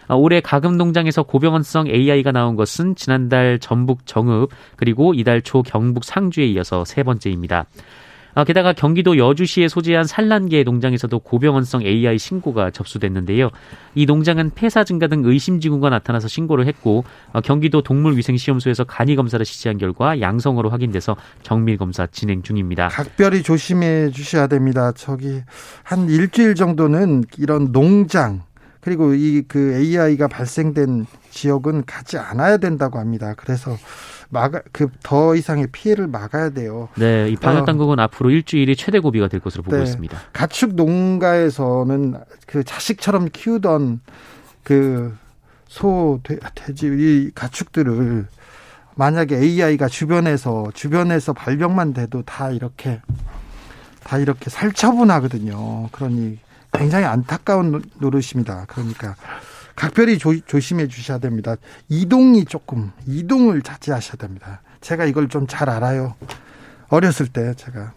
아, 0.10 0.16
올해 0.16 0.42
가금 0.42 0.76
농장에서 0.76 1.24
고병원성 1.24 1.88
AI가 1.88 2.32
나온 2.32 2.56
것은 2.56 2.96
지난달 2.96 3.60
전북 3.60 4.06
정읍 4.06 4.50
그리고 4.76 5.14
이달 5.14 5.42
초 5.42 5.62
경북 5.62 6.04
상주에 6.04 6.46
이어서 6.48 6.84
세 6.84 7.04
번째입니다. 7.04 7.68
아, 8.36 8.44
게다가 8.44 8.74
경기도 8.74 9.18
여주시에 9.18 9.68
소재한 9.68 10.06
산란계 10.06 10.64
농장에서도 10.64 11.20
고병원성 11.20 11.84
AI 11.84 12.18
신고가 12.18 12.72
접수됐는데요. 12.72 13.50
이 13.96 14.06
농장은 14.06 14.52
폐사 14.56 14.84
증가 14.84 15.08
등 15.08 15.24
의심 15.26 15.60
징후가 15.60 15.90
나타나서 15.90 16.28
신고를 16.28 16.66
했고 16.66 17.04
아, 17.32 17.42
경기도 17.42 17.82
동물위생시험소에서 17.82 18.86
간이 18.86 19.16
검사를 19.16 19.44
실시한 19.46 19.78
결과 19.78 20.22
양성으로 20.22 20.70
확인돼서 20.70 21.16
정밀 21.44 21.78
검사 21.78 22.08
진행 22.08 22.42
중입니다. 22.42 22.88
각별히 22.88 23.44
조심해 23.44 24.10
주셔야 24.10 24.48
됩니다. 24.48 24.92
저기 24.96 25.42
한 25.84 26.10
일주일 26.10 26.56
정도는 26.56 27.26
이런 27.38 27.72
농장 27.72 28.42
그리고 28.82 29.14
이 29.14 29.44
그 29.48 29.74
AI가 29.76 30.28
발생된 30.28 31.06
지역은 31.32 31.86
가지 31.86 32.18
않아야 32.18 32.58
된다고 32.58 32.98
합니다. 33.00 33.34
그래서 33.38 33.76
막아 34.30 34.62
그 34.72 34.90
더 35.04 35.36
이상의 35.36 35.68
피해를 35.72 36.08
막아야 36.08 36.52
돼요. 36.52 36.88
네, 36.96 37.30
이 37.30 37.36
방역 37.36 37.66
당국은 37.66 38.00
어, 38.00 38.04
앞으로 38.04 38.30
일주일이 38.30 38.76
최대 38.76 39.00
고비가 39.00 39.28
될 39.28 39.40
것으로 39.40 39.64
보고 39.64 39.76
네, 39.78 39.84
있습니다. 39.84 40.18
가축 40.34 40.76
농가에서는 40.76 42.16
그 42.46 42.64
자식처럼 42.64 43.30
키우던 43.34 44.02
그 44.64 45.16
소, 45.68 46.20
돼지 46.56 46.88
이 46.88 47.32
가축들을 47.36 48.28
만약에 48.96 49.38
AI가 49.38 49.88
주변에서 49.88 50.72
주변에서 50.74 51.34
발병만 51.34 51.94
돼도 51.94 52.24
다 52.24 52.50
이렇게 52.52 53.02
다 54.04 54.18
이렇게 54.18 54.50
살처분하거든요. 54.50 55.90
그러니 55.92 56.40
굉장히 56.72 57.06
안타까운 57.06 57.82
노릇입니다. 58.00 58.66
그러니까 58.68 59.16
각별히 59.76 60.18
조, 60.18 60.38
조심해 60.46 60.88
주셔야 60.88 61.18
됩니다. 61.20 61.56
이동이 61.88 62.46
조금 62.46 62.92
이동을 63.08 63.62
자제하셔야 63.62 64.18
됩니다. 64.18 64.62
제가 64.82 65.06
이걸 65.06 65.28
좀 65.30 65.48
잘 65.48 65.70
알아요. 65.70 66.16
어렸을 66.90 67.28
때 67.28 67.54
제가 67.56 67.94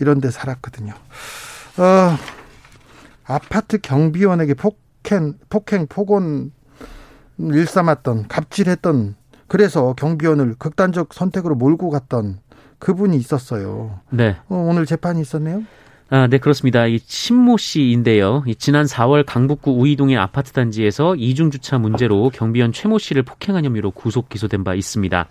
이런 0.00 0.20
데 0.20 0.30
살았거든요. 0.30 0.92
어, 0.92 2.16
아파트 3.24 3.78
경비원에게 3.78 4.54
폭행, 4.54 5.34
폭행, 5.48 5.86
폭언 5.88 6.52
일 7.38 7.66
삼았던, 7.66 8.28
갑질했던, 8.28 9.14
그래서 9.46 9.92
경비원을 9.94 10.54
극단적 10.58 11.12
선택으로 11.12 11.54
몰고 11.54 11.90
갔던 11.90 12.38
그분이 12.78 13.16
있었어요. 13.18 14.00
네. 14.10 14.36
어, 14.48 14.56
오늘 14.56 14.86
재판이 14.86 15.20
있었네요. 15.20 15.62
아, 16.08 16.28
네, 16.28 16.38
그렇습니다. 16.38 16.86
이 16.86 17.00
신모 17.04 17.56
씨인데요. 17.56 18.44
이 18.46 18.54
지난 18.54 18.86
4월 18.86 19.24
강북구 19.26 19.72
우이동의 19.72 20.16
아파트 20.16 20.52
단지에서 20.52 21.16
이중 21.16 21.50
주차 21.50 21.78
문제로 21.78 22.30
경비원 22.30 22.72
최모 22.72 22.98
씨를 22.98 23.24
폭행한 23.24 23.64
혐의로 23.64 23.90
구속 23.90 24.28
기소된 24.28 24.62
바 24.62 24.76
있습니다. 24.76 25.26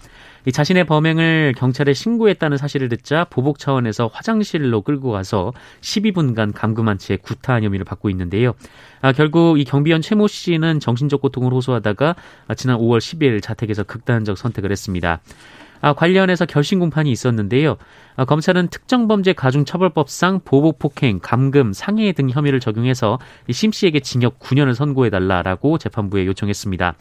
이 0.48 0.52
자신의 0.52 0.84
범행을 0.84 1.54
경찰에 1.58 1.94
신고했다는 1.94 2.58
사실을 2.58 2.90
듣자 2.90 3.24
보복 3.30 3.58
차원에서 3.58 4.10
화장실로 4.12 4.82
끌고 4.82 5.12
가서 5.12 5.54
12분간 5.80 6.54
감금한 6.54 6.98
채 6.98 7.16
구타한 7.16 7.64
혐의를 7.64 7.86
받고 7.86 8.10
있는데요. 8.10 8.54
아, 9.00 9.14
결국 9.14 9.58
이 9.58 9.64
경비원 9.64 10.02
최모 10.02 10.28
씨는 10.28 10.82
정신적 10.82 11.22
고통을 11.22 11.54
호소하다가 11.54 12.18
지난 12.58 12.78
5월 12.80 12.98
10일 12.98 13.42
자택에서 13.42 13.84
극단적 13.84 14.38
선택을 14.38 14.74
했습니다. 14.74 15.22
아, 15.86 15.94
관련해서 15.94 16.48
결심 16.48 16.80
공판이 16.80 17.12
있었는데요. 17.12 17.78
아, 18.16 18.26
검찰은 18.26 18.70
특정범죄 18.70 19.34
가중처벌법상 19.34 20.40
보복폭행, 20.44 21.20
감금, 21.22 21.74
상해 21.74 22.12
등 22.12 22.28
혐의를 22.28 22.60
적용해서 22.60 23.20
심 23.52 23.72
씨에게 23.72 24.00
징역 24.00 24.40
9년을 24.40 24.74
선고해달라라고 24.74 25.78
재판부에 25.78 26.26
요청했습니다. 26.26 26.96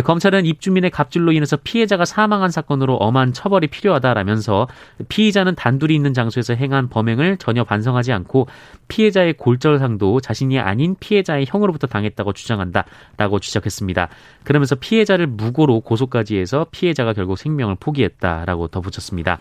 검찰은 0.00 0.46
입주민의 0.46 0.90
갑질로 0.90 1.32
인해서 1.32 1.58
피해자가 1.62 2.04
사망한 2.04 2.50
사건으로 2.50 2.94
엄한 2.96 3.32
처벌이 3.32 3.66
필요하다라면서 3.66 4.68
피의자는 5.08 5.54
단둘이 5.54 5.94
있는 5.94 6.14
장소에서 6.14 6.54
행한 6.54 6.88
범행을 6.88 7.36
전혀 7.36 7.64
반성하지 7.64 8.12
않고 8.12 8.46
피해자의 8.88 9.34
골절상도 9.34 10.20
자신이 10.20 10.58
아닌 10.58 10.96
피해자의 10.98 11.44
형으로부터 11.46 11.86
당했다고 11.86 12.32
주장한다라고 12.32 13.38
지적했습니다. 13.40 14.08
그러면서 14.44 14.74
피해자를 14.76 15.26
무고로 15.26 15.80
고소까지 15.80 16.38
해서 16.38 16.66
피해자가 16.70 17.12
결국 17.12 17.36
생명을 17.36 17.76
포기했다라고 17.78 18.68
덧붙였습니다. 18.68 19.40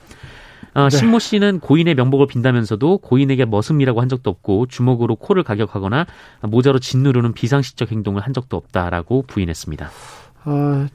어, 0.73 0.87
네. 0.89 0.97
신모 0.97 1.19
씨는 1.19 1.59
고인의 1.59 1.95
명복을 1.95 2.27
빈다면서도 2.27 2.99
고인에게 2.99 3.45
머슴이라고 3.45 4.01
한 4.01 4.09
적도 4.09 4.29
없고 4.29 4.67
주먹으로 4.67 5.15
코를 5.15 5.43
가격하거나 5.43 6.05
모자로 6.43 6.79
짓누르는 6.79 7.33
비상식적 7.33 7.91
행동을 7.91 8.21
한 8.21 8.33
적도 8.33 8.57
없다라고 8.57 9.23
부인했습니다. 9.27 9.89
어, 10.45 10.87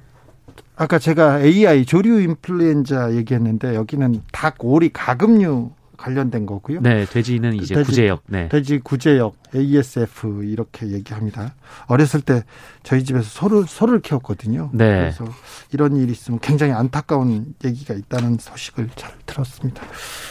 아까 0.77 0.99
제가 0.99 1.41
AI 1.43 1.85
조류 1.87 2.21
인플루엔자 2.21 3.15
얘기했는데 3.15 3.75
여기는 3.75 4.23
닭, 4.33 4.57
오리, 4.65 4.91
가금류 4.91 5.71
관련된 5.97 6.45
거고요. 6.47 6.81
네, 6.83 7.07
돼지는 7.07 7.55
이제 7.55 7.75
돼지, 7.75 7.91
구제역. 7.91 8.23
네. 8.27 8.49
돼지 8.49 8.79
구제역 8.79 9.35
ASF 9.55 10.45
이렇게 10.45 10.89
얘기합니다. 10.89 11.55
어렸을 11.87 12.21
때 12.21 12.45
저희 12.83 13.03
집에서 13.03 13.25
소를 13.25 13.65
소를 13.67 14.01
키웠거든요. 14.01 14.71
네. 14.73 14.85
그래서 14.85 15.25
이런 15.73 15.97
일이 15.97 16.13
있으면 16.13 16.39
굉장히 16.41 16.73
안타까운 16.73 17.55
얘기가 17.65 17.95
있다는 17.95 18.37
소식을 18.39 18.91
잘 18.95 19.13
들었습니다. 19.25 19.83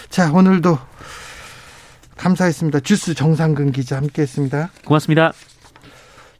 자, 0.10 0.32
오늘도 0.32 0.78
감사했습니다. 2.18 2.82
주스 2.82 3.14
정상근 3.14 3.72
기자 3.72 3.98
함께했습니다. 3.98 4.70
고맙습니다. 4.86 5.34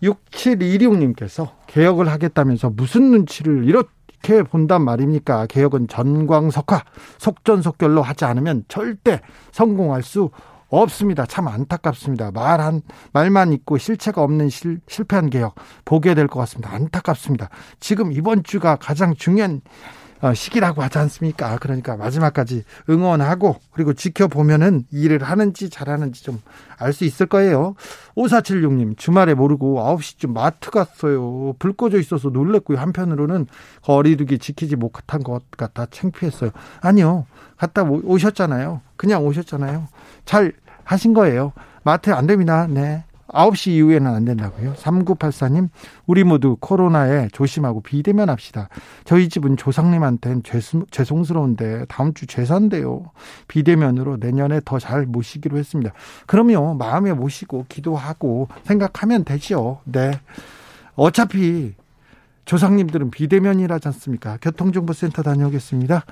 6726님께서 0.04 1.50
개혁을 1.76 2.08
하겠다면서 2.08 2.70
무슨 2.70 3.12
눈치를 3.12 3.66
이렇게 3.66 4.44
본단 4.44 4.82
말입니까? 4.86 5.46
개혁은 5.48 5.90
전광석화, 5.90 6.86
속전속결로 7.18 8.02
하지 8.02 8.24
않으면 8.24 8.64
절대 8.70 9.20
성공할 9.52 10.02
수 10.02 10.30
없습니다. 10.70 11.26
참 11.26 11.50
안타깝습니다. 11.50 12.32
말한 12.32 12.82
말만 13.12 13.52
있고 13.52 13.78
실체가 13.78 14.24
없는 14.24 14.48
실, 14.50 14.80
실패한 14.88 15.30
개혁 15.30 15.56
보게 15.84 16.16
될 16.16 16.28
것 16.30 16.40
같습니다. 16.40 16.74
안타깝습니다. 16.74 17.50
지금 17.82 18.14
이번 18.14 18.44
주가 18.44 18.78
가장 18.78 19.14
중요한 19.14 19.56
어, 19.56 19.66
시기라고 20.34 20.82
하지 20.82 20.98
않습니까? 20.98 21.58
그러니까 21.60 21.96
마지막까지 21.98 22.64
응원하고 22.90 23.58
그리고 23.72 23.94
지켜보면은 23.94 24.86
일을 24.92 25.24
하는지 25.24 25.70
잘하는지 25.70 26.24
좀 26.24 26.42
알 26.78 26.94
수 26.94 27.06
있을 27.06 27.26
거예요. 27.26 27.76
5476님 28.16 28.98
주말에 28.98 29.34
모르고 29.34 29.80
9시쯤 29.80 30.32
마트 30.32 30.72
갔어요. 30.72 31.54
불 31.60 31.74
꺼져 31.74 32.00
있어서 32.00 32.30
놀랬고요. 32.30 32.78
한편으로는 32.78 33.48
거리두기 33.84 34.40
지키지 34.40 34.76
못한 34.76 35.24
것 35.24 35.42
같아 35.52 35.86
창피했어요. 35.90 36.52
아니요. 36.82 37.26
갔다 37.58 37.84
오셨잖아요. 37.84 38.82
그냥 38.98 39.26
오셨잖아요. 39.26 39.88
잘 40.26 40.54
하신 40.84 41.14
거예요. 41.14 41.54
마트 41.84 42.12
안 42.12 42.28
됩니다. 42.28 42.68
네. 42.70 43.04
9시 43.28 43.72
이후에는 43.72 44.14
안 44.14 44.24
된다고요. 44.26 44.74
3984님, 44.76 45.70
우리 46.06 46.24
모두 46.24 46.58
코로나에 46.60 47.28
조심하고 47.34 47.82
비대면 47.82 48.30
합시다. 48.30 48.70
저희 49.04 49.30
집은 49.30 49.58
조상님한테는 49.58 50.44
죄송, 50.44 51.24
스러운데 51.24 51.86
다음 51.90 52.14
주 52.14 52.28
제사인데요. 52.28 53.12
비대면으로 53.48 54.18
내년에 54.18 54.62
더 54.64 54.80
잘 54.80 55.06
모시기로 55.08 55.58
했습니다. 55.58 55.92
그럼요, 56.28 56.76
마음에 56.76 57.12
모시고 57.14 57.66
기도하고 57.68 58.48
생각하면 58.64 59.24
되죠. 59.24 59.80
네. 59.86 60.12
어차피 60.96 61.74
조상님들은 62.46 63.10
비대면이라지 63.10 63.88
않습니까? 63.88 64.38
교통정보센터 64.42 65.24
다녀오겠습니다. 65.24 66.06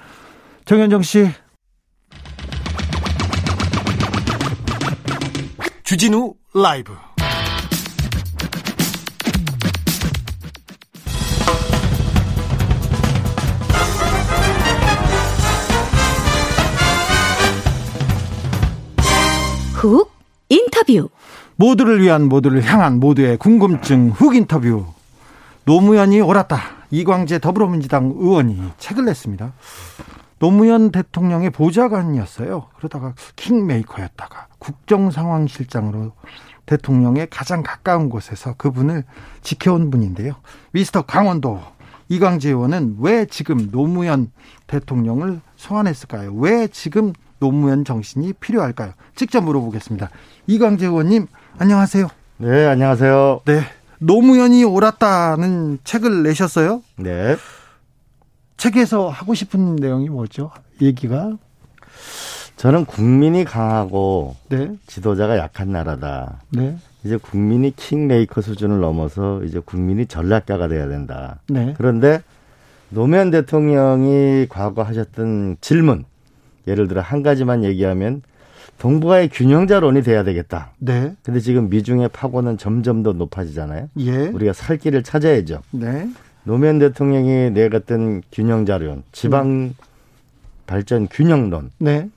정현정 0.65 1.03
씨. 1.03 1.29
주진우 5.93 6.33
라이브. 6.55 6.91
훅 19.75 20.11
인터뷰. 20.49 21.09
모두를 21.57 22.01
위한 22.01 22.27
모두를 22.27 22.63
향한 22.63 22.99
모두의 22.99 23.37
궁금증 23.37 24.09
훅 24.09 24.35
인터뷰. 24.35 24.87
노무현이 25.65 26.21
옳았다. 26.21 26.59
이광재 26.89 27.37
더불어민주당 27.37 28.15
의원이 28.17 28.63
책을 28.79 29.05
냈습니다 29.05 29.53
노무현 30.43 30.91
대통령의 30.91 31.51
보좌관이었어요 31.51 32.67
그러다가 32.75 33.13
킹메이커였다가 33.37 34.47
국정상황실장으로 34.59 36.11
대통령의 36.65 37.27
가장 37.29 37.63
가까운 37.63 38.09
곳에서 38.09 38.53
그분을 38.57 39.05
지켜온 39.41 39.89
분인데요 39.89 40.35
미스터 40.73 41.03
강원도 41.03 41.61
이광재 42.09 42.49
의원은 42.49 42.97
왜 42.99 43.25
지금 43.25 43.71
노무현 43.71 44.31
대통령을 44.67 45.39
소환했을까요? 45.55 46.33
왜 46.33 46.67
지금 46.67 47.13
노무현 47.39 47.85
정신이 47.85 48.33
필요할까요? 48.33 48.91
직접 49.15 49.41
물어보겠습니다. 49.41 50.09
이광재 50.47 50.87
의원님, 50.87 51.27
안녕하세요. 51.57 52.07
네, 52.37 52.67
안녕하세요. 52.67 53.41
네. 53.45 53.61
노무현이 53.99 54.65
옳았다는 54.65 55.79
책을 55.83 56.23
내셨어요? 56.23 56.81
네. 56.97 57.37
책에서 58.63 59.09
하고 59.09 59.33
싶은 59.33 59.75
내용이 59.75 60.07
뭐죠? 60.07 60.49
얘기가? 60.81 61.37
저는 62.55 62.85
국민이 62.85 63.43
강하고 63.43 64.37
네. 64.47 64.71
지도자가 64.87 65.37
약한 65.37 65.73
나라다. 65.73 66.39
네. 66.49 66.77
이제 67.03 67.17
국민이 67.17 67.75
킹메이커 67.75 68.39
수준을 68.39 68.79
넘어서 68.79 69.43
이제 69.43 69.59
국민이 69.59 70.05
전략가가 70.05 70.69
돼야 70.69 70.87
된다. 70.87 71.41
네. 71.49 71.73
그런데 71.77 72.21
노무현 72.87 73.31
대통령이 73.31 74.47
과거 74.47 74.83
하셨던 74.83 75.57
질문 75.59 76.05
예를 76.65 76.87
들어 76.87 77.01
한 77.01 77.21
가지만 77.21 77.65
얘기하면 77.65 78.21
동북아의 78.77 79.27
균형자론이 79.27 80.03
돼야 80.03 80.23
되겠다. 80.23 80.71
네. 80.79 81.13
근데 81.23 81.41
지금 81.41 81.69
미중의 81.69 82.11
파고는 82.13 82.57
점점 82.57 83.03
더 83.03 83.11
높아지잖아요. 83.11 83.89
예. 83.99 84.27
우리가 84.27 84.53
살 84.53 84.77
길을 84.77 85.03
찾아야죠. 85.03 85.61
네. 85.71 86.09
노무현 86.43 86.79
대통령이 86.79 87.51
내갔던 87.51 88.23
균형자론, 88.31 89.03
지방 89.11 89.47
음. 89.47 89.75
발전 90.67 91.07
균형론. 91.07 91.71
네. 91.79 92.09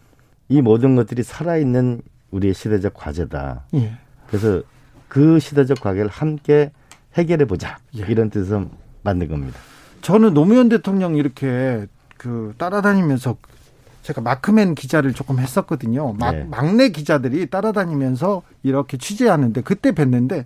이 0.49 0.61
모든 0.63 0.97
것들이 0.97 1.23
살아있는 1.23 2.03
우리의 2.31 2.55
시대적 2.55 2.95
과제다. 2.95 3.65
예. 3.75 3.97
그래서 4.29 4.63
그 5.09 5.39
시대적 5.39 5.81
과제를 5.81 6.09
함께 6.09 6.71
해결해 7.15 7.45
보자. 7.47 7.79
예. 7.97 8.05
이런 8.09 8.31
뜻에서 8.31 8.67
만든 9.03 9.29
겁니다. 9.29 9.59
저는 10.03 10.35
노무현 10.35 10.69
대통령 10.69 11.17
이렇게 11.17 11.87
그 12.17 12.55
따라다니면서 12.59 13.37
제가 14.03 14.21
마크맨 14.21 14.77
기자를 14.77 15.13
조금 15.15 15.41
했었거든요. 15.41 16.13
막, 16.13 16.33
네. 16.33 16.45
막내 16.45 16.91
기자들이 16.91 17.47
따라다니면서 17.47 18.43
이렇게 18.63 18.97
취재하는데 18.97 19.61
그때 19.63 19.93
뵀는데 19.93 20.45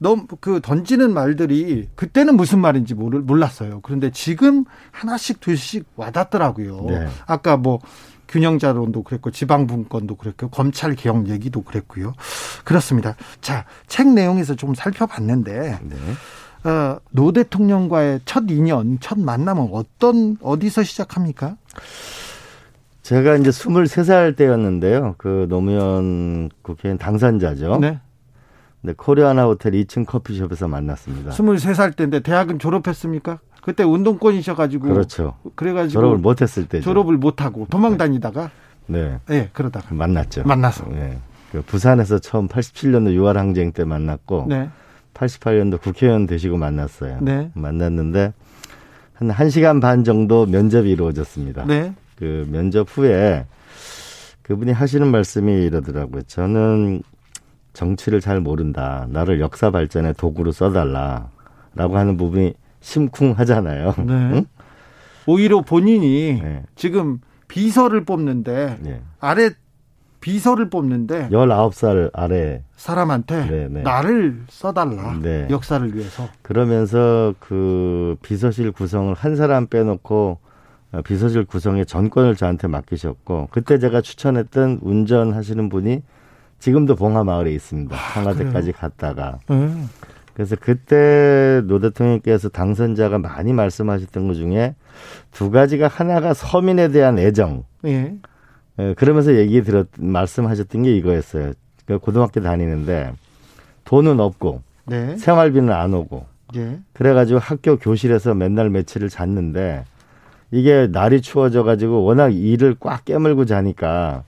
너무 0.00 0.26
그 0.40 0.60
던지는 0.62 1.12
말들이 1.12 1.86
그때는 1.94 2.36
무슨 2.36 2.58
말인지 2.60 2.94
모를, 2.94 3.20
몰랐어요. 3.20 3.80
그런데 3.82 4.10
지금 4.10 4.64
하나씩 4.90 5.40
둘씩 5.40 5.84
와닿더라고요. 5.94 6.84
네. 6.88 7.06
아까 7.26 7.58
뭐 7.58 7.80
균형자론도 8.28 9.02
그랬고 9.02 9.30
지방분권도 9.30 10.16
그랬고 10.16 10.48
검찰 10.48 10.94
개혁 10.94 11.28
얘기도 11.28 11.62
그랬고요. 11.62 12.14
그렇습니다. 12.64 13.14
자, 13.42 13.66
책 13.88 14.08
내용에서 14.08 14.54
좀 14.54 14.74
살펴봤는데 14.74 15.78
네. 15.82 15.96
어, 16.70 16.98
노 17.10 17.32
대통령과의 17.32 18.20
첫 18.24 18.44
인연, 18.48 18.98
첫 19.00 19.18
만남은 19.20 19.68
어떤 19.72 20.38
어디서 20.40 20.82
시작합니까? 20.82 21.56
제가 23.02 23.36
이제 23.36 23.50
23살 23.50 24.34
때였는데요. 24.36 25.16
그 25.18 25.46
노무현 25.50 26.48
국회의원 26.62 26.96
당선자죠. 26.96 27.78
네. 27.80 27.98
네, 28.82 28.94
코리아나 28.96 29.44
호텔 29.44 29.72
2층 29.72 30.06
커피숍에서 30.06 30.68
만났습니다. 30.68 31.30
23살 31.32 31.96
때인데 31.96 32.20
대학은 32.20 32.58
졸업했습니까? 32.58 33.40
그때 33.62 33.82
운동권이셔가지고 33.84 34.88
그렇죠. 34.88 35.36
그래가지고 35.54 36.00
졸업을 36.00 36.18
못했을 36.18 36.66
때 36.66 36.80
졸업을 36.80 37.18
못하고 37.18 37.66
도망 37.70 37.98
다니다가 37.98 38.50
네, 38.86 39.18
네 39.26 39.50
그러다가 39.52 39.94
만났죠. 39.94 40.44
만나서 40.44 40.86
네. 40.88 41.18
그 41.52 41.62
부산에서 41.62 42.18
처음 42.18 42.48
87년도 42.48 43.14
6월 43.16 43.34
항쟁 43.34 43.72
때 43.72 43.84
만났고 43.84 44.46
네. 44.48 44.70
88년도 45.12 45.80
국회의원 45.82 46.26
되시고 46.26 46.56
만났어요. 46.56 47.18
네. 47.20 47.50
만났는데 47.54 48.32
한 49.14 49.28
1시간 49.28 49.82
반 49.82 50.04
정도 50.04 50.46
면접이 50.46 50.90
이루어졌습니다. 50.90 51.66
네. 51.66 51.92
그 52.16 52.46
면접 52.50 52.88
후에 52.90 53.46
그분이 54.42 54.72
하시는 54.72 55.06
말씀이 55.06 55.52
이러더라고요. 55.64 56.22
저는 56.22 57.02
정치를 57.72 58.20
잘 58.20 58.40
모른다. 58.40 59.06
나를 59.10 59.40
역사 59.40 59.70
발전의 59.70 60.14
도구로 60.14 60.52
써달라. 60.52 61.28
라고 61.74 61.96
하는 61.96 62.16
부분이 62.16 62.54
심쿵하잖아요. 62.80 63.94
네. 63.98 64.12
응? 64.12 64.44
오히려 65.26 65.60
본인이 65.60 66.40
네. 66.42 66.62
지금 66.74 67.20
비서를 67.46 68.04
뽑는데 68.04 68.78
네. 68.80 69.02
아래 69.20 69.50
비서를 70.20 70.68
뽑는데 70.68 71.28
19살 71.30 72.10
아래 72.12 72.62
사람한테 72.76 73.46
네네. 73.46 73.68
네. 73.68 73.82
나를 73.82 74.42
써달라. 74.48 75.18
네. 75.20 75.46
역사를 75.50 75.94
위해서. 75.94 76.28
그러면서 76.42 77.34
그 77.38 78.16
비서실 78.22 78.72
구성을 78.72 79.14
한 79.14 79.36
사람 79.36 79.66
빼놓고 79.66 80.38
비서실 81.04 81.44
구성의 81.44 81.86
전권을 81.86 82.36
저한테 82.36 82.66
맡기셨고 82.68 83.48
그때 83.50 83.78
제가 83.78 84.00
추천했던 84.00 84.80
운전하시는 84.82 85.68
분이 85.68 86.02
지금도 86.60 86.94
봉하마을에 86.94 87.52
있습니다. 87.52 87.96
아, 87.96 88.14
청와대까지 88.14 88.72
갔다가. 88.72 89.38
음. 89.50 89.88
그래서 90.34 90.56
그때 90.58 91.60
노 91.64 91.80
대통령께서 91.80 92.48
당선자가 92.48 93.18
많이 93.18 93.52
말씀하셨던 93.52 94.28
것 94.28 94.34
중에 94.34 94.74
두 95.32 95.50
가지가 95.50 95.88
하나가 95.88 96.32
서민에 96.34 96.88
대한 96.88 97.18
애정. 97.18 97.64
예. 97.86 98.14
예 98.78 98.94
그러면서 98.94 99.34
얘기 99.34 99.62
들었 99.62 99.88
말씀하셨던 99.98 100.84
게 100.84 100.96
이거였어요. 100.96 101.52
그 101.86 101.98
고등학교 101.98 102.40
다니는데 102.40 103.12
돈은 103.84 104.20
없고 104.20 104.62
네. 104.86 105.16
생활비는 105.16 105.72
안 105.72 105.94
오고. 105.94 106.26
예. 106.56 106.78
그래가지고 106.92 107.38
학교 107.38 107.76
교실에서 107.76 108.34
맨날 108.34 108.70
며칠을 108.70 109.08
잤는데 109.08 109.84
이게 110.50 110.88
날이 110.90 111.20
추워져 111.20 111.62
가지고 111.64 112.04
워낙 112.04 112.34
일을 112.34 112.76
꽉 112.80 113.04
깨물고 113.04 113.44
자니까 113.44 114.24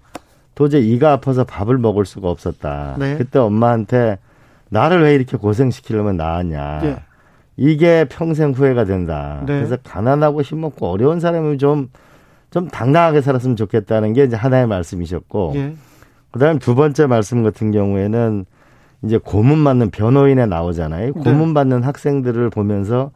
도저히 0.55 0.89
이가 0.93 1.13
아파서 1.13 1.45
밥을 1.45 1.79
먹을 1.79 2.05
수가 2.05 2.29
없었다. 2.29 2.97
네. 2.99 3.17
그때 3.17 3.39
엄마한테 3.39 4.19
나를 4.69 5.03
왜 5.03 5.15
이렇게 5.15 5.37
고생시키려면 5.37 6.17
나왔냐. 6.17 6.81
네. 6.83 6.97
이게 7.57 8.07
평생 8.09 8.53
후회가 8.53 8.85
된다. 8.85 9.41
네. 9.47 9.59
그래서 9.59 9.77
가난하고 9.83 10.43
힘없고 10.43 10.87
어려운 10.87 11.21
사람이 11.21 11.59
좀, 11.59 11.91
좀 12.51 12.69
당당하게 12.69 13.21
살았으면 13.21 13.57
좋겠다는 13.57 14.13
게 14.15 14.25
이제 14.25 14.37
하나의 14.37 14.67
말씀이셨고. 14.67 15.53
예. 15.57 15.75
그 16.31 16.39
다음에 16.39 16.59
두 16.59 16.75
번째 16.75 17.07
말씀 17.07 17.43
같은 17.43 17.73
경우에는 17.73 18.47
이제 19.05 19.19
고문 19.19 19.63
받는 19.65 19.91
변호인에 19.91 20.47
나오잖아요. 20.47 21.13
네. 21.15 21.21
고문 21.21 21.53
받는 21.53 21.83
학생들을 21.83 22.49
보면서 22.51 23.11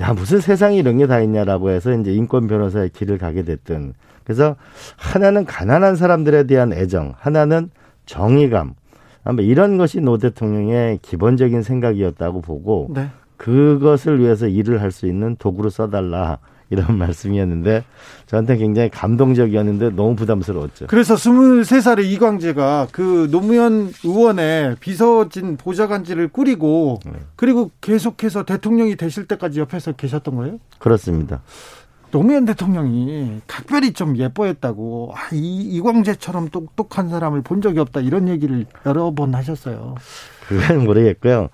야, 0.00 0.12
무슨 0.14 0.40
세상에 0.40 0.76
이런 0.76 0.98
게 0.98 1.06
다 1.06 1.20
있냐라고 1.20 1.70
해서 1.70 1.92
이제 1.92 2.12
인권 2.12 2.46
변호사의 2.48 2.90
길을 2.90 3.18
가게 3.18 3.42
됐던. 3.42 3.94
그래서 4.26 4.56
하나는 4.96 5.44
가난한 5.44 5.94
사람들에 5.94 6.44
대한 6.44 6.72
애정, 6.72 7.14
하나는 7.16 7.70
정의감. 8.06 8.74
아마 9.22 9.42
이런 9.42 9.76
것이 9.76 10.00
노 10.00 10.18
대통령의 10.18 10.98
기본적인 11.00 11.62
생각이었다고 11.62 12.42
보고 12.42 12.88
네. 12.92 13.08
그것을 13.36 14.18
위해서 14.20 14.48
일을 14.48 14.82
할 14.82 14.90
수 14.90 15.06
있는 15.06 15.36
도구로 15.36 15.70
써달라. 15.70 16.38
이런 16.68 16.98
말씀이었는데 16.98 17.84
저한테 18.26 18.56
굉장히 18.56 18.88
감동적이었는데 18.90 19.90
너무 19.90 20.16
부담스러웠죠. 20.16 20.88
그래서 20.88 21.14
23살의 21.14 22.06
이광재가 22.06 22.88
그 22.90 23.28
노무현 23.30 23.92
의원의 24.04 24.74
비서진 24.80 25.56
보좌관직을 25.56 26.26
꾸리고 26.28 26.98
네. 27.04 27.12
그리고 27.36 27.70
계속해서 27.80 28.44
대통령이 28.44 28.96
되실 28.96 29.26
때까지 29.28 29.60
옆에서 29.60 29.92
계셨던 29.92 30.34
거예요? 30.34 30.58
그렇습니다. 30.80 31.40
노무현 32.16 32.46
대통령이 32.46 33.42
각별히 33.46 33.92
좀 33.92 34.16
예뻐했다고 34.16 35.12
아, 35.14 35.34
이, 35.34 35.60
이광재처럼 35.76 36.48
똑똑한 36.48 37.10
사람을 37.10 37.42
본 37.42 37.60
적이 37.60 37.80
없다 37.80 38.00
이런 38.00 38.26
얘기를 38.28 38.64
여러 38.86 39.10
번 39.10 39.34
하셨어요. 39.34 39.96
그건 40.48 40.84
모르겠고요. 40.84 41.50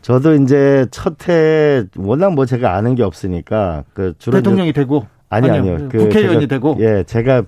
저도 0.00 0.32
이제 0.36 0.86
첫해 0.90 1.84
워낙 1.98 2.32
뭐 2.32 2.46
제가 2.46 2.74
아는 2.74 2.94
게 2.94 3.02
없으니까 3.02 3.84
그 3.92 4.14
주로 4.18 4.38
대통령이 4.38 4.72
되고 4.72 5.06
아니 5.28 5.50
아니요, 5.50 5.74
아니요. 5.74 5.88
그 5.90 5.98
국회의원이 5.98 6.40
제가, 6.40 6.48
되고 6.48 6.76
예 6.80 7.04
제가 7.04 7.42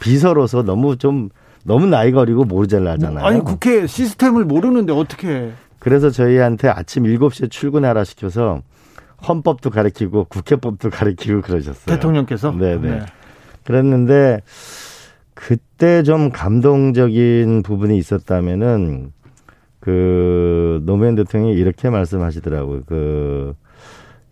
비서로서 0.00 0.64
너무 0.64 0.96
좀 0.96 1.28
너무 1.62 1.86
나이가 1.86 2.22
어리고 2.22 2.42
모르잘나잖아요. 2.42 3.24
아니 3.24 3.38
국회 3.38 3.86
시스템을 3.86 4.44
모르는데 4.46 4.92
어떻게? 4.92 5.52
그래서 5.78 6.10
저희한테 6.10 6.70
아침 6.70 7.04
7시에 7.04 7.52
출근하라 7.52 8.02
시켜서 8.02 8.62
헌법도 9.26 9.70
가르치고 9.70 10.24
국회법도 10.24 10.90
가르치고 10.90 11.42
그러셨어요. 11.42 11.94
대통령께서? 11.94 12.52
네네. 12.52 12.90
네. 12.90 13.00
그랬는데 13.64 14.40
그때 15.34 16.02
좀 16.02 16.30
감동적인 16.30 17.62
부분이 17.62 17.96
있었다면은 17.96 19.12
그 19.80 20.82
노무현 20.84 21.14
대통령이 21.14 21.54
이렇게 21.54 21.88
말씀하시더라고요. 21.88 22.82
그 22.86 23.54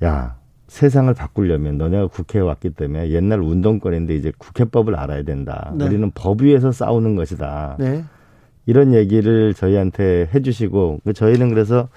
야, 0.02 0.36
세상을 0.68 1.12
바꾸려면 1.14 1.78
너네가 1.78 2.08
국회에 2.08 2.42
왔기 2.42 2.70
때문에 2.70 3.10
옛날 3.10 3.40
운동권인데 3.40 4.14
이제 4.14 4.32
국회법을 4.36 4.96
알아야 4.96 5.22
된다. 5.22 5.72
네. 5.74 5.86
우리는 5.86 6.10
법 6.14 6.42
위에서 6.42 6.72
싸우는 6.72 7.16
것이다. 7.16 7.76
네. 7.78 8.04
이런 8.66 8.92
얘기를 8.92 9.54
저희한테 9.54 10.28
해주시고 10.34 11.00
그 11.04 11.12
저희는 11.14 11.48
그래서 11.48 11.88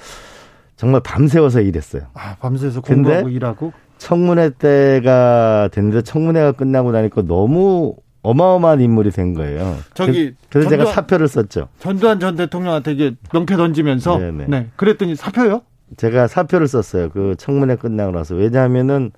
정말 0.82 1.00
밤새워서 1.02 1.62
일했어요. 1.62 2.08
아, 2.15 2.36
밤새서 2.39 2.82
공부하고 2.82 3.30
일하고? 3.30 3.72
청문회 4.00 4.50
때가 4.58 5.70
됐는데 5.72 6.02
청문회가 6.02 6.54
끝나고 6.54 6.91
나니까 6.91 7.22
너무 7.22 7.98
어마어마한 8.24 8.82
인물이 8.82 9.12
된 9.12 9.36
거예요. 9.36 9.76
저기 9.94 10.34
그, 10.50 10.58
래서 10.58 10.72
제가 10.72 10.86
사표를 10.86 11.28
썼죠. 11.28 11.67
전두환 11.78 12.20
전 12.20 12.36
대통령한테 12.36 12.94
이게 12.94 13.15
명패 13.32 13.58
던지면서 13.58 14.17
네네. 14.17 14.46
네. 14.48 14.70
그랬더니 14.76 15.15
사표요? 15.15 15.62
제가 15.98 16.26
사표를 16.26 16.67
썼어요. 16.67 17.10
그 17.10 17.36
청문회 17.38 17.76
끝나고 17.76 18.12
나서 18.12 18.34
왜냐하면은 18.34 19.12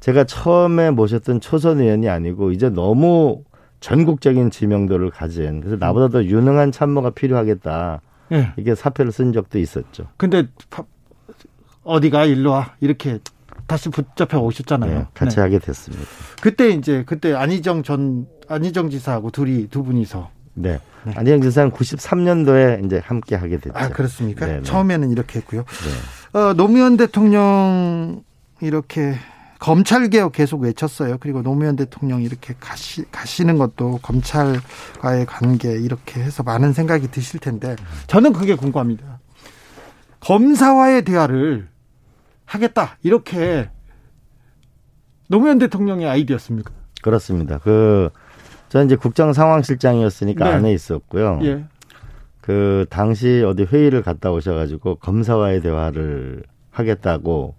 제가 0.00 0.24
처음에 0.24 0.90
모셨던 0.90 1.42
초선 1.42 1.80
의원이 1.80 2.08
아니고 2.08 2.50
이제 2.50 2.70
너무 2.70 3.42
전국적인 3.80 4.50
지명도를 4.50 5.10
가진 5.10 5.60
그래서 5.60 5.76
나보다 5.76 6.08
더 6.08 6.24
유능한 6.24 6.72
참모가 6.72 7.10
필요하겠다. 7.10 8.00
네. 8.30 8.52
이게 8.56 8.74
사표를 8.74 9.12
쓴 9.12 9.34
적도 9.34 9.58
있었죠. 9.58 10.06
근데 10.16 10.46
어디가 11.84 12.24
일로 12.24 12.50
와 12.50 12.74
이렇게 12.80 13.18
다시 13.66 13.88
붙잡혀 13.88 14.38
오셨잖아요. 14.38 14.98
네, 14.98 15.06
같이 15.14 15.36
네. 15.36 15.42
하게 15.42 15.58
됐습니다. 15.58 16.04
그때 16.42 16.70
이제 16.70 17.04
그때 17.06 17.34
안희정 17.34 17.82
전 17.82 18.26
안희정 18.48 18.90
지사하고 18.90 19.30
둘이 19.30 19.68
두 19.68 19.82
분이서 19.82 20.30
네. 20.54 20.80
네. 21.04 21.12
안희정 21.16 21.40
지사는 21.42 21.70
93년도에 21.70 22.84
이제 22.84 23.00
함께 23.04 23.36
하게 23.36 23.58
됐죠. 23.58 23.72
아 23.74 23.88
그렇습니까? 23.88 24.46
네네. 24.46 24.58
네. 24.58 24.64
처음에는 24.64 25.10
이렇게 25.10 25.38
했고요. 25.38 25.64
네. 25.64 26.38
어, 26.38 26.54
노무현 26.54 26.96
대통령 26.96 28.22
이렇게 28.60 29.14
검찰 29.58 30.08
개혁 30.10 30.32
계속 30.32 30.60
외쳤어요. 30.60 31.16
그리고 31.18 31.42
노무현 31.42 31.76
대통령 31.76 32.22
이렇게 32.22 32.54
가시, 32.60 33.04
가시는 33.10 33.56
것도 33.56 33.98
검찰과의 34.02 35.24
관계 35.26 35.72
이렇게 35.72 36.20
해서 36.20 36.42
많은 36.42 36.74
생각이 36.74 37.10
드실 37.10 37.40
텐데 37.40 37.76
저는 38.06 38.32
그게 38.34 38.56
궁금합니다. 38.56 39.20
검사와의 40.20 41.04
대화를 41.04 41.68
하겠다 42.44 42.98
이렇게 43.02 43.70
노무현 45.28 45.58
대통령의 45.58 46.08
아이디어였습니까? 46.08 46.72
그렇습니다. 47.02 47.58
그 47.58 48.10
저는 48.68 48.86
이제 48.86 48.96
국정 48.96 49.32
상황실장이었으니까 49.32 50.44
네. 50.44 50.50
안에 50.52 50.72
있었고요. 50.72 51.40
예. 51.42 51.64
그 52.40 52.86
당시 52.90 53.42
어디 53.46 53.62
회의를 53.64 54.02
갔다 54.02 54.30
오셔가지고 54.30 54.96
검사와의 54.96 55.62
대화를 55.62 56.42
하겠다고 56.70 57.54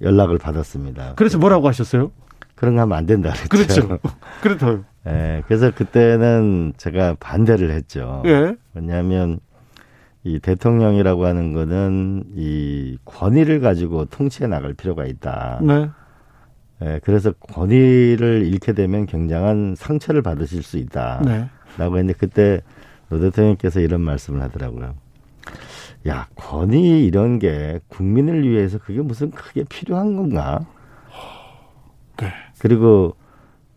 연락을 0.00 0.38
받았습니다. 0.38 1.14
그래서 1.16 1.38
뭐라고 1.38 1.68
하셨어요? 1.68 2.10
그런 2.54 2.74
거 2.74 2.82
하면 2.82 2.98
안 2.98 3.06
된다 3.06 3.32
그랬죠. 3.48 3.86
그렇죠. 3.86 3.98
그렇죠. 4.42 4.84
예, 5.06 5.42
그래서 5.46 5.70
그때는 5.70 6.74
제가 6.76 7.16
반대를 7.20 7.70
했죠. 7.70 8.22
예. 8.26 8.56
왜냐하면 8.74 9.40
이 10.22 10.38
대통령이라고 10.38 11.24
하는 11.24 11.52
거는 11.52 12.24
이 12.34 12.98
권위를 13.04 13.60
가지고 13.60 14.04
통치해 14.04 14.48
나갈 14.48 14.74
필요가 14.74 15.06
있다. 15.06 15.60
네. 15.62 15.90
예, 16.82 17.00
그래서 17.04 17.32
권위를 17.32 18.46
잃게 18.46 18.72
되면 18.72 19.06
굉장한 19.06 19.74
상처를 19.76 20.22
받으실 20.22 20.62
수 20.62 20.78
있다. 20.78 21.22
네. 21.24 21.48
라고 21.78 21.98
했는데 21.98 22.18
그때 22.18 22.60
노 23.08 23.18
대통령께서 23.20 23.80
이런 23.80 24.00
말씀을 24.02 24.40
하더라고요. 24.42 24.94
야, 26.08 26.28
권위 26.34 27.04
이런 27.04 27.38
게 27.38 27.80
국민을 27.88 28.48
위해서 28.48 28.78
그게 28.78 29.00
무슨 29.00 29.30
크게 29.30 29.64
필요한 29.64 30.16
건가? 30.16 30.66
네. 32.18 32.32
그리고 32.58 33.16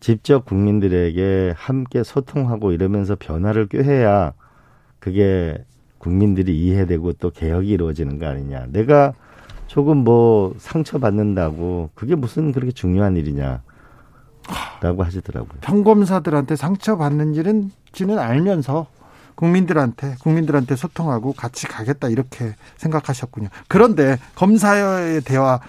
직접 0.00 0.44
국민들에게 0.44 1.54
함께 1.56 2.02
소통하고 2.02 2.72
이러면서 2.72 3.16
변화를 3.16 3.66
꾀해야 3.66 4.32
그게 4.98 5.64
국민들이 6.04 6.58
이해되고 6.58 7.14
또 7.14 7.30
개혁이 7.30 7.70
이루어지는 7.70 8.18
거 8.18 8.26
아니냐. 8.26 8.66
내가 8.68 9.14
조금 9.68 10.04
뭐 10.04 10.54
상처받는다고 10.58 11.90
그게 11.94 12.14
무슨 12.14 12.52
그렇게 12.52 12.72
중요한 12.72 13.16
일이냐. 13.16 13.62
라고 14.82 15.02
하시더라고요. 15.02 15.60
평검사들한테 15.62 16.56
상처받는 16.56 17.34
일은 17.34 17.70
지는 17.92 18.18
알면서 18.18 18.86
국민들한테 19.34 20.16
국민들한테 20.20 20.76
소통하고 20.76 21.32
같이 21.32 21.66
가겠다 21.66 22.10
이렇게 22.10 22.54
생각하셨군요. 22.76 23.48
그런데 23.66 24.18
검사의 24.34 25.22
대화 25.22 25.60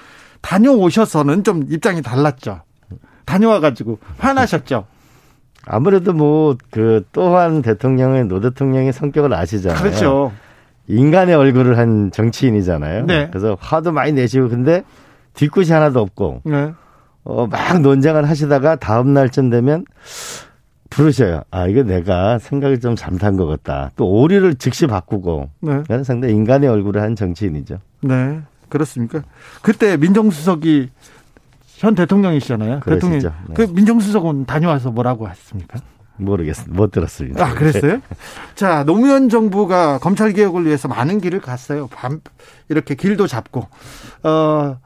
다녀오셔서는 0.42 1.46
좀 1.46 1.64
입장이 1.72 2.02
달랐죠. 2.02 2.60
다녀와 3.24 3.62
가지고 3.62 4.00
화나셨죠. 4.18 4.86
아무래도 5.66 6.14
뭐 6.14 6.56
그 6.72 7.04
또한 7.12 7.62
대통령의 7.62 8.26
노 8.26 8.40
대통령의 8.40 8.94
성격을 8.94 9.34
아시잖아요. 9.34 9.82
그렇죠. 9.82 10.32
인간의 10.88 11.36
얼굴을 11.36 11.78
한 11.78 12.12
정치인이잖아요. 12.12 13.06
네. 13.06 13.28
그래서 13.30 13.58
화도 13.60 13.92
많이 13.92 14.12
내시고 14.12 14.50
근데 14.50 14.84
뒤끝이 15.34 15.72
하나도 15.72 16.00
없고 16.00 16.42
네. 16.46 16.74
어, 17.24 17.48
막 17.48 17.82
논쟁을 17.82 18.30
하시다가 18.30 18.76
다음 18.76 19.14
날쯤 19.14 19.50
되면 19.50 19.86
부르셔요. 20.92 21.42
아, 21.52 21.68
이거 21.68 21.84
내가 21.84 22.38
생각이 22.38 22.80
좀 22.80 22.96
잘못한 22.96 23.36
것 23.36 23.48
같다. 23.48 23.92
또 23.96 24.08
오류를 24.08 24.56
즉시 24.56 24.88
바꾸고. 24.88 25.50
네. 25.62 25.84
상당히 26.04 26.34
인간의 26.36 26.70
얼굴을 26.70 27.02
한 27.02 27.16
정치인이죠. 27.16 27.80
네. 28.02 28.42
그렇습니까? 28.70 29.24
그때 29.62 29.98
민정수석이 29.98 30.90
현 31.78 31.96
대통령이시잖아요. 31.96 32.80
대통령. 32.82 33.20
네. 33.20 33.54
그 33.54 33.62
민정수석은 33.64 34.46
다녀와서 34.46 34.92
뭐라고 34.92 35.30
했습니까? 35.30 35.80
모르겠습니다. 36.18 36.76
못 36.76 36.92
들었습니다. 36.92 37.46
아, 37.46 37.54
그랬어요? 37.54 38.00
자, 38.56 38.84
노무현 38.86 39.28
정부가 39.28 40.00
검찰 40.00 40.32
개혁을 40.32 40.66
위해서 40.66 40.88
많은 40.88 41.20
길을 41.20 41.42
갔어요. 41.42 41.88
밤 41.88 42.22
이렇게 42.70 42.96
길도 42.96 43.28
잡고 43.28 43.68
어 44.24 44.78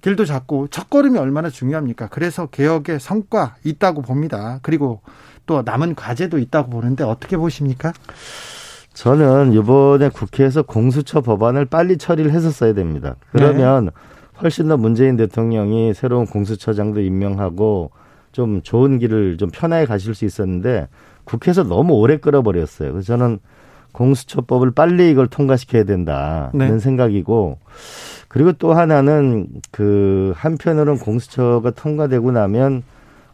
길도 0.00 0.24
잡고 0.24 0.68
첫걸음이 0.68 1.18
얼마나 1.18 1.50
중요합니까? 1.50 2.08
그래서 2.08 2.46
개혁의 2.46 3.00
성과 3.00 3.56
있다고 3.64 4.02
봅니다. 4.02 4.60
그리고 4.62 5.02
또 5.44 5.62
남은 5.62 5.94
과제도 5.94 6.38
있다고 6.38 6.70
보는데 6.70 7.04
어떻게 7.04 7.36
보십니까? 7.36 7.92
저는 8.94 9.52
이번에 9.52 10.08
국회에서 10.08 10.62
공수처 10.62 11.20
법안을 11.20 11.66
빨리 11.66 11.98
처리를 11.98 12.32
했었어야 12.32 12.72
됩니다. 12.74 13.16
그러면 13.30 13.86
네. 13.86 13.90
훨씬 14.42 14.68
더 14.68 14.76
문재인 14.76 15.16
대통령이 15.16 15.94
새로운 15.94 16.26
공수처장도 16.26 17.00
임명하고 17.00 17.90
좀 18.32 18.62
좋은 18.62 18.98
길을 18.98 19.36
좀 19.36 19.50
편하게 19.50 19.86
가실 19.86 20.14
수 20.14 20.24
있었는데 20.24 20.88
국회에서 21.24 21.64
너무 21.64 21.94
오래 21.94 22.16
끌어버렸어요. 22.18 22.92
그래서 22.92 23.06
저는 23.06 23.38
공수처법을 23.92 24.70
빨리 24.72 25.10
이걸 25.10 25.26
통과시켜야 25.26 25.84
된다는 25.84 26.50
네. 26.52 26.78
생각이고 26.78 27.58
그리고 28.28 28.52
또 28.52 28.74
하나는 28.74 29.48
그 29.70 30.32
한편으로는 30.36 31.00
공수처가 31.00 31.70
통과되고 31.70 32.30
나면 32.30 32.82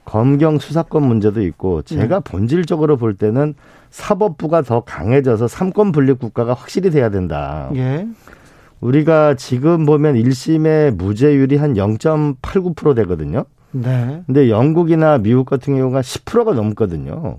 검경 0.05 0.59
수사권 0.59 1.03
문제도 1.03 1.43
있고 1.43 1.83
제가 1.83 2.21
네. 2.21 2.31
본질적으로 2.31 2.97
볼 2.97 3.15
때는 3.15 3.55
사법부가 3.91 4.63
더 4.63 4.81
강해져서 4.81 5.49
삼권 5.49 5.93
분립 5.93 6.19
국가가 6.19 6.55
확실히 6.55 6.91
돼야 6.91 7.11
된다. 7.11 7.71
예. 7.75 8.07
우리가 8.85 9.35
지금 9.35 9.87
보면 9.87 10.15
1심의 10.15 10.95
무죄율이 10.95 11.57
한 11.57 11.73
0.89% 11.73 12.95
되거든요. 12.97 13.47
네. 13.71 14.23
근데 14.27 14.51
영국이나 14.51 15.17
미국 15.17 15.47
같은 15.47 15.75
경우가 15.75 16.03
10%가 16.03 16.53
넘거든요. 16.53 17.39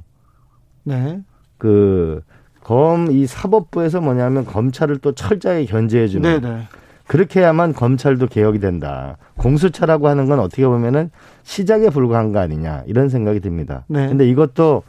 네. 0.83 1.21
그, 1.59 2.21
검, 2.63 3.11
이 3.11 3.27
사법부에서 3.27 4.01
뭐냐면 4.01 4.43
검찰을 4.45 4.97
또 4.97 5.11
철저하게 5.11 5.65
견제해 5.65 6.07
주는. 6.07 6.41
네, 6.41 6.49
네. 6.49 6.63
그렇게 7.05 7.41
해야만 7.41 7.73
검찰도 7.73 8.25
개혁이 8.25 8.59
된다. 8.59 9.17
공수처라고 9.37 10.07
하는 10.07 10.25
건 10.25 10.39
어떻게 10.39 10.65
보면은 10.65 11.11
시작에 11.43 11.89
불과한 11.89 12.31
거 12.31 12.39
아니냐. 12.39 12.83
이런 12.87 13.07
생각이 13.07 13.39
듭니다. 13.39 13.85
네. 13.87 14.07
근데 14.07 14.27
이것도 14.27 14.81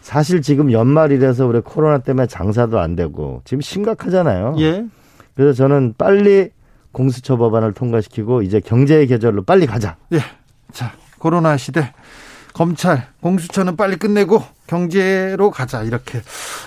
사실 0.00 0.42
지금 0.42 0.70
연말이라서 0.70 1.48
우리 1.48 1.60
코로나 1.60 1.98
때문에 1.98 2.28
장사도 2.28 2.78
안 2.78 2.94
되고 2.94 3.42
지금 3.44 3.60
심각하잖아요. 3.60 4.54
예. 4.60 4.86
그래서 5.38 5.52
저는 5.52 5.94
빨리 5.96 6.50
공수처 6.90 7.36
법안을 7.36 7.72
통과시키고 7.72 8.42
이제 8.42 8.58
경제의 8.58 9.06
계절로 9.06 9.44
빨리 9.44 9.66
가자. 9.66 9.96
예. 10.12 10.18
자, 10.72 10.90
코로나 11.20 11.56
시대 11.56 11.92
검찰 12.54 13.06
공수처는 13.20 13.76
빨리 13.76 13.94
끝내고 13.94 14.42
경제로 14.66 15.52
가자 15.52 15.84
이렇게 15.84 16.22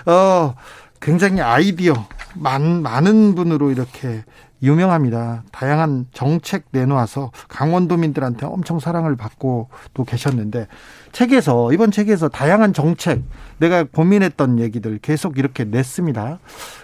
어 0.06 0.56
굉장히 1.02 1.42
아이디어 1.42 2.08
많, 2.34 2.82
많은 2.82 3.36
분으로 3.36 3.72
이렇게 3.72 4.24
유명합니다. 4.64 5.44
다양한 5.52 6.06
정책 6.14 6.66
내놓아서 6.72 7.32
강원도민들한테 7.48 8.46
엄청 8.46 8.80
사랑을 8.80 9.16
받고 9.16 9.70
또 9.94 10.04
계셨는데 10.04 10.68
책에서 11.12 11.74
이번 11.74 11.92
책에서 11.92 12.30
다양한 12.30 12.74
정책 12.74 13.24
내가 13.58 13.84
고민했던 13.84 14.60
얘기들 14.60 15.00
계속 15.00 15.38
이렇게 15.38 15.64
냈습니다. 15.64 16.40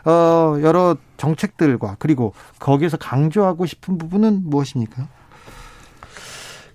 어, 0.06 0.58
여러 0.62 0.98
정책들과 1.18 1.98
그리고 2.00 2.34
거기에서 2.60 2.98
강조하고 2.98 3.66
싶은 3.66 3.98
부분은 3.98 4.42
무엇입니까? 4.46 5.08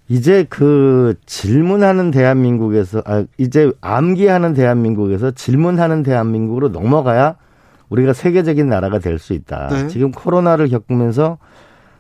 이제 0.09 0.45
그 0.51 1.15
질문하는 1.27 2.11
대한민국에서 2.11 3.03
아 3.07 3.25
이제 3.39 3.73
암기하는 3.81 4.53
대한민국에서 4.53 5.31
질문하는 5.31 6.03
대한민국으로 6.03 6.69
넘어가야 6.69 7.37
우리가 7.93 8.13
세계적인 8.15 8.69
나라가 8.69 8.99
될 8.99 9.19
수 9.19 9.35
있다. 9.35 9.69
네. 9.69 9.87
지금 9.89 10.11
코로나를 10.13 10.69
겪으면서 10.69 11.39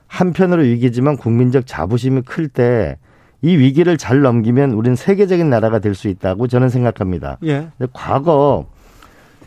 한편으로 0.06 0.62
위기지만 0.62 1.16
국민적 1.16 1.66
자부심이 1.66 2.22
클 2.22 2.48
때 2.48 2.96
이 3.44 3.56
위기를 3.56 3.98
잘 3.98 4.20
넘기면 4.20 4.70
우리는 4.70 4.94
세계적인 4.94 5.50
나라가 5.50 5.80
될 5.80 5.96
수 5.96 6.06
있다고 6.06 6.46
저는 6.46 6.68
생각합니다. 6.68 7.38
예. 7.44 7.70
과거 7.92 8.66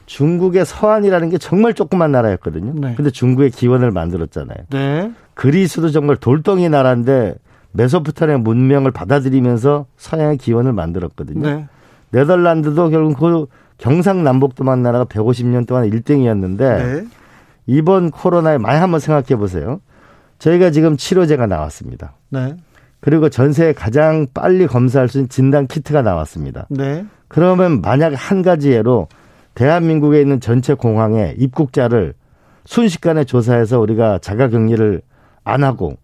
중국의 0.05 0.65
서한이라는 0.65 1.29
게 1.29 1.37
정말 1.37 1.73
조그만 1.73 2.11
나라였거든요. 2.11 2.73
네. 2.75 2.93
근데 2.95 3.09
중국의 3.09 3.51
기원을 3.51 3.91
만들었잖아요. 3.91 4.57
네. 4.69 5.11
그리스도 5.33 5.91
정말 5.91 6.17
돌덩이 6.17 6.67
나라인데 6.67 7.35
메소포타미아 7.71 8.39
문명을 8.39 8.91
받아들이면서 8.91 9.85
서양의 9.95 10.39
기원을 10.39 10.73
만들었거든요. 10.73 11.41
네. 11.49 11.67
네덜란드도 12.11 12.89
결국 12.89 13.17
그 13.17 13.45
경상남북도만 13.77 14.81
나라가 14.81 15.05
150년 15.05 15.67
동안 15.67 15.89
1등이었는데 15.89 16.57
네. 16.57 17.07
이번 17.67 18.11
코로나에 18.11 18.57
많이 18.57 18.79
한번 18.79 18.99
생각해 18.99 19.35
보세요. 19.37 19.79
저희가 20.39 20.71
지금 20.71 20.97
치료제가 20.97 21.47
나왔습니다. 21.47 22.13
네. 22.29 22.55
그리고 22.99 23.29
전 23.29 23.53
세계 23.53 23.73
가장 23.73 24.27
빨리 24.33 24.67
검사할 24.67 25.07
수 25.09 25.19
있는 25.19 25.29
진단 25.29 25.67
키트가 25.67 26.01
나왔습니다. 26.01 26.67
네. 26.69 27.05
그러면 27.27 27.81
만약 27.81 28.13
한 28.15 28.41
가지 28.41 28.71
예로 28.71 29.07
대한민국에 29.53 30.21
있는 30.21 30.39
전체 30.39 30.73
공항에 30.73 31.35
입국자를 31.37 32.13
순식간에 32.65 33.23
조사해서 33.23 33.79
우리가 33.79 34.19
자가 34.19 34.49
격리를 34.49 35.01
안 35.43 35.63
하고 35.63 35.97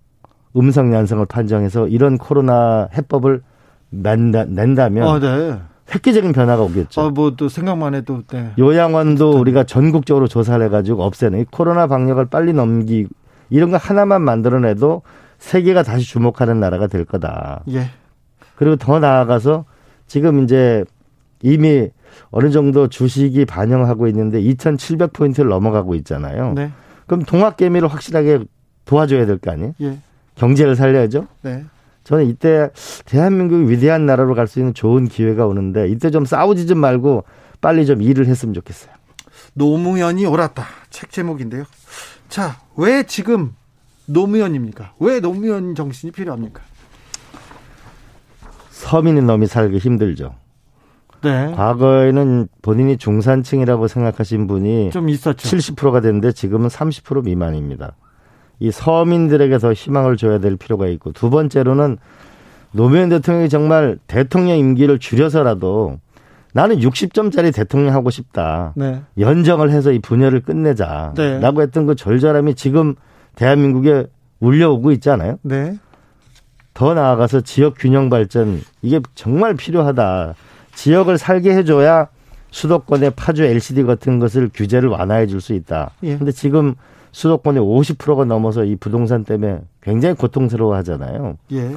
음성 0.56 0.94
양성을 0.94 1.26
판정해서 1.26 1.88
이런 1.88 2.18
코로나 2.18 2.88
해법을 2.96 3.42
낸다, 3.90 4.46
낸다면 4.46 5.08
어, 5.08 5.20
네. 5.20 5.60
획기적인 5.94 6.32
변화가 6.32 6.64
오겠죠. 6.64 7.02
어, 7.02 7.10
뭐또 7.10 7.50
생각만 7.50 7.94
해도 7.96 8.22
네. 8.32 8.52
요양원도 8.58 9.40
우리가 9.40 9.64
전국적으로 9.66 10.28
조사를 10.28 10.64
해가지고 10.66 11.04
없애는 11.04 11.40
이 11.42 11.46
코로나 11.52 11.88
방역을 11.88 12.28
빨리 12.28 12.54
넘기 12.54 13.08
이런 13.50 13.72
거 13.72 13.78
하나만 13.78 14.22
만들어내도 14.22 15.02
세계가 15.40 15.84
다시 15.84 16.06
주목하는 16.06 16.60
나라가 16.60 16.88
될 16.88 17.04
거다. 17.04 17.64
예. 17.70 17.90
그리고 18.56 18.76
더 18.76 19.00
나아가서 19.00 19.66
지금 20.08 20.44
이제 20.44 20.86
이미 21.42 21.90
어느 22.30 22.52
정도 22.52 22.88
주식이 22.88 23.46
반영하고 23.46 24.08
있는데 24.08 24.40
2,700 24.40 25.14
포인트를 25.14 25.50
넘어가고 25.50 25.96
있잖아요. 25.96 26.54
네. 26.54 26.72
그럼 27.08 27.24
동학 27.24 27.58
개미를 27.58 27.88
확실하게 27.88 28.40
도와줘야 28.86 29.26
될 29.26 29.38
거 29.40 29.52
아니에요? 29.52 29.74
예. 29.82 29.98
경제를 30.36 30.76
살려야죠. 30.76 31.28
네. 31.42 31.66
저는 32.04 32.26
이때 32.28 32.70
대한민국이 33.06 33.70
위대한 33.70 34.06
나라로 34.06 34.34
갈 34.36 34.48
수 34.48 34.60
있는 34.60 34.74
좋은 34.74 35.08
기회가 35.08 35.46
오는데 35.48 35.88
이때 35.90 36.10
좀 36.10 36.26
싸우지 36.26 36.68
좀 36.68 36.80
말고 36.80 37.24
빨리 37.62 37.86
좀 37.86 38.02
일을 38.02 38.26
했으면 38.28 38.54
좋겠어요. 38.54 38.92
노무현이 39.54 40.26
옳았다. 40.26 40.66
책 40.90 41.12
제목인데요. 41.12 41.64
자, 42.30 42.58
왜 42.76 43.04
지금 43.04 43.54
노무현입니까? 44.08 44.94
왜 45.00 45.20
노무현 45.20 45.76
정신이 45.76 46.12
필요합니까? 46.12 46.62
서민이 48.72 49.22
너무 49.22 49.46
살기 49.48 49.78
힘들죠. 49.78 50.36
네. 51.22 51.52
과거에는 51.56 52.48
본인이 52.64 52.98
중산층이라고 52.98 53.88
생각하신 53.88 54.48
분이 54.48 54.90
좀 54.92 55.08
있었죠. 55.08 55.48
70%가 55.48 56.02
됐는데 56.02 56.32
지금은 56.32 56.68
30% 56.68 57.24
미만입니다. 57.26 57.96
이 58.62 58.70
서민들에게 58.70 59.58
더 59.58 59.74
희망을 59.74 60.18
줘야 60.18 60.38
될 60.38 60.56
필요가 60.56 60.86
있고 60.88 61.12
두 61.14 61.32
번째로는 61.32 61.98
노무현 62.74 63.10
대통령이 63.10 63.50
정말 63.50 63.98
대통령 64.06 64.58
임기를 64.58 65.00
줄여서라도 65.00 65.98
나는 66.54 66.78
60점짜리 66.78 67.54
대통령 67.54 67.96
하고 67.96 68.12
싶다. 68.12 68.74
네. 68.76 69.02
연정을 69.18 69.72
해서 69.72 69.92
이 69.92 70.00
분열을 70.00 70.42
끝내자. 70.42 71.14
네. 71.16 71.40
라고 71.40 71.64
했던 71.64 71.88
그 71.88 71.96
절절함이 71.96 72.54
지금 72.54 72.94
대한민국에 73.36 74.06
울려오고 74.40 74.92
있잖아요. 74.92 75.38
네. 75.42 75.78
더 76.76 76.94
나아가서 76.94 77.42
지역 77.42 77.76
균형 77.80 78.10
발전 78.10 78.62
이게 78.84 79.00
정말 79.16 79.56
필요하다. 79.56 80.36
지역을 80.76 81.18
살게 81.18 81.52
해줘야 81.56 82.10
수도권의 82.52 83.14
파주 83.16 83.44
LCD 83.44 83.84
같은 83.84 84.20
것을 84.20 84.52
규제를 84.54 84.90
완화해 84.90 85.26
줄 85.26 85.42
수 85.42 85.54
있다. 85.54 85.92
예. 86.04 86.16
근데 86.18 86.32
지금 86.32 86.76
수도권의 87.12 87.62
50%가 87.62 88.26
넘어서 88.26 88.64
이 88.64 88.76
부동산 88.76 89.24
때문에 89.24 89.62
굉장히 89.82 90.16
고통스러워 90.16 90.76
하잖아요. 90.78 91.38
예. 91.52 91.76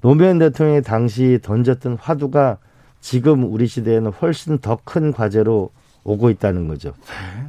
노무현 0.00 0.38
대통령이 0.38 0.82
당시 0.82 1.38
던졌던 1.42 1.98
화두가 2.00 2.58
지금 3.00 3.44
우리 3.52 3.66
시대에는 3.66 4.12
훨씬 4.12 4.58
더 4.58 4.78
큰 4.84 5.12
과제로 5.12 5.70
오고 6.04 6.30
있다는 6.30 6.68
거죠. 6.68 6.94
네. 7.06 7.46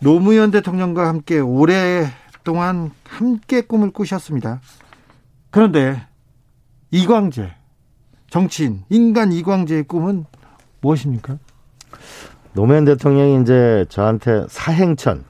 노무현 0.00 0.50
대통령과 0.50 1.06
함께 1.08 1.38
오랫동안 1.38 2.90
함께 3.04 3.60
꿈을 3.60 3.90
꾸셨습니다. 3.90 4.60
그런데 5.50 6.06
이광재 6.90 7.52
정치인 8.30 8.82
인간 8.88 9.32
이광재의 9.32 9.84
꿈은 9.84 10.24
무엇입니까? 10.80 11.38
노무현 12.52 12.84
대통령이 12.84 13.42
이제 13.42 13.84
저한테 13.88 14.46
사행천 14.48 15.24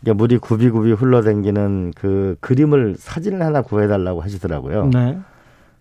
그러니까 0.00 0.18
물이 0.18 0.38
굽이굽이 0.38 0.92
흘러댕기는 0.92 1.92
그 1.94 2.36
그림을 2.40 2.96
사진을 2.98 3.42
하나 3.42 3.62
구해달라고 3.62 4.20
하시더라고요. 4.20 4.86
네. 4.86 5.18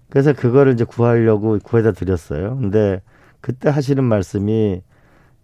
그래서 0.10 0.34
그거를 0.34 0.74
이제 0.74 0.84
구하려고 0.84 1.58
구해다 1.64 1.92
드렸어요. 1.92 2.58
근데 2.58 3.02
그때 3.42 3.70
하시는 3.70 4.04
말씀이 4.04 4.82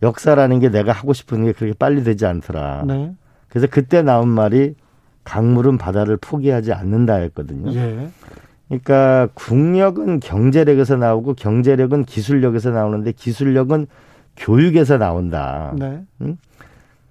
역사라는 0.02 0.60
게 0.60 0.70
내가 0.70 0.92
하고 0.92 1.14
싶은 1.14 1.46
게 1.46 1.52
그렇게 1.54 1.74
빨리 1.78 2.04
되지 2.04 2.26
않더라. 2.26 2.84
네. 2.86 3.14
그래서 3.48 3.68
그때 3.70 4.02
나온 4.02 4.28
말이 4.28 4.76
강물은 5.24 5.78
바다를 5.78 6.18
포기하지 6.18 6.74
않는다였거든요. 6.74 7.74
예. 7.74 8.10
그러니까 8.68 9.30
국력은 9.34 10.20
경제력에서 10.20 10.98
나오고 10.98 11.36
경제력은 11.36 12.06
기술력에서 12.06 12.72
나오는데 12.72 13.12
기술력은 13.14 13.88
교육에서 14.36 14.98
나온다. 14.98 15.74
네. 15.78 16.04
응? 16.22 16.38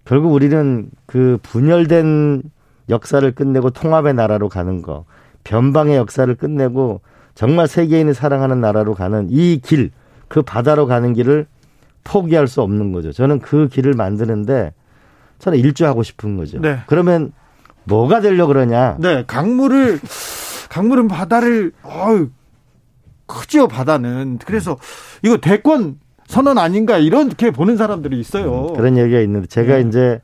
결국 0.04 0.32
우리는 0.32 0.90
그 1.06 1.38
분열된 1.42 2.42
역사를 2.88 3.30
끝내고 3.32 3.70
통합의 3.70 4.14
나라로 4.14 4.48
가는 4.48 4.82
거, 4.82 5.04
변방의 5.44 5.96
역사를 5.96 6.32
끝내고 6.34 7.00
정말 7.34 7.66
세계인이 7.66 8.14
사랑하는 8.14 8.60
나라로 8.60 8.94
가는 8.94 9.28
이 9.30 9.60
길, 9.62 9.90
그 10.28 10.42
바다로 10.42 10.86
가는 10.86 11.12
길을 11.14 11.46
포기할 12.04 12.46
수 12.46 12.60
없는 12.60 12.92
거죠. 12.92 13.12
저는 13.12 13.40
그 13.40 13.68
길을 13.68 13.94
만드는데 13.94 14.72
저는 15.38 15.58
일조하고 15.58 16.02
싶은 16.02 16.36
거죠. 16.36 16.60
네. 16.60 16.80
그러면 16.86 17.32
뭐가 17.84 18.20
되려 18.20 18.46
그러냐? 18.46 18.96
네, 19.00 19.24
강물을 19.26 20.00
강물은 20.68 21.08
바다를 21.08 21.72
어유 21.84 22.30
크죠 23.26 23.68
바다는. 23.68 24.38
그래서 24.44 24.76
이거 25.22 25.38
대권 25.38 25.98
선언 26.35 26.59
아닌가 26.59 26.99
이렇게 26.99 27.53
보는 27.53 27.77
사람들이 27.77 28.18
있어요. 28.18 28.66
음, 28.70 28.75
그런 28.77 28.99
얘기가 28.99 29.20
있는데 29.20 29.47
제가 29.47 29.77
네. 29.77 29.88
이제 29.88 30.20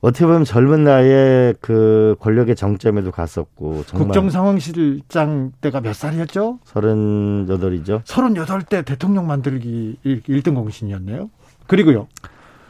어떻게 0.00 0.26
보면 0.26 0.44
젊은 0.44 0.84
나이에 0.84 1.54
그 1.60 2.14
권력의 2.20 2.54
정점에도 2.54 3.10
갔었고 3.10 3.82
국정 3.92 4.30
상황실장 4.30 5.50
때가 5.60 5.80
몇 5.80 5.94
살이었죠? 5.94 6.60
38이죠. 6.72 8.04
38대 8.04 8.84
대통령 8.84 9.26
만들기 9.26 9.96
1등 10.04 10.54
공신이었네요. 10.54 11.30
그리고요. 11.66 12.06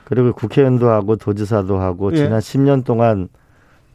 그리고 0.04 0.32
국회의원도 0.32 0.88
하고 0.88 1.16
도지사도 1.16 1.78
하고 1.78 2.10
예. 2.12 2.16
지난 2.16 2.40
10년 2.40 2.82
동안 2.82 3.28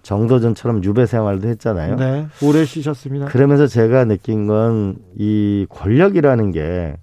정도전처럼 0.04 0.84
유배 0.84 1.08
생활도 1.08 1.48
했잖아요. 1.48 1.96
네. 1.96 2.28
오래 2.44 2.66
쉬셨습니다. 2.66 3.26
그러면서 3.28 3.66
제가 3.66 4.06
느낀 4.06 4.46
건 4.46 4.98
이 5.18 5.66
권력이라는 5.70 6.52
게 6.52 6.98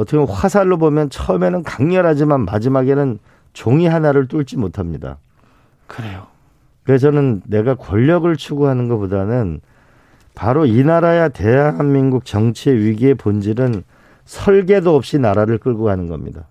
어떻게 0.00 0.16
보면 0.16 0.34
화살로 0.34 0.78
보면 0.78 1.10
처음에는 1.10 1.62
강렬하지만 1.62 2.46
마지막에는 2.46 3.18
종이 3.52 3.86
하나를 3.86 4.28
뚫지 4.28 4.56
못합니다. 4.56 5.18
그래요. 5.86 6.26
그래서 6.84 7.08
저는 7.08 7.42
내가 7.46 7.74
권력을 7.74 8.34
추구하는 8.36 8.88
것보다는 8.88 9.60
바로 10.34 10.64
이 10.64 10.82
나라야 10.82 11.28
대한민국 11.28 12.24
정치의 12.24 12.78
위기의 12.78 13.14
본질은 13.14 13.82
설계도 14.24 14.96
없이 14.96 15.18
나라를 15.18 15.58
끌고 15.58 15.84
가는 15.84 16.06
겁니다. 16.08 16.46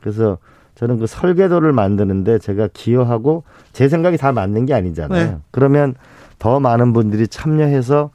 그래서 0.00 0.38
저는 0.74 0.98
그 0.98 1.06
설계도를 1.06 1.72
만드는데 1.72 2.38
제가 2.38 2.68
기여하고 2.72 3.44
제 3.72 3.88
생각이 3.88 4.16
다 4.16 4.32
맞는 4.32 4.64
게 4.64 4.72
아니잖아요. 4.72 5.30
네. 5.30 5.38
그러면 5.50 5.94
더 6.38 6.58
많은 6.58 6.94
분들이 6.94 7.28
참여해서 7.28 8.10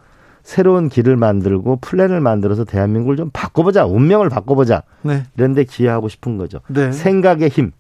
새로운 0.50 0.90
길을 0.90 1.16
만들고 1.16 1.76
플랜을 1.76 2.22
만들어서 2.22 2.64
대한민국을 2.64 3.18
좀 3.18 3.30
바꿔보자. 3.32 3.86
운명을 3.86 4.30
바꿔보자. 4.30 4.82
네. 5.04 5.24
이런데 5.38 5.64
기여하고 5.64 6.10
싶은 6.10 6.38
거죠. 6.38 6.62
네. 6.70 6.92
생각의 6.92 7.50
힘. 7.50 7.72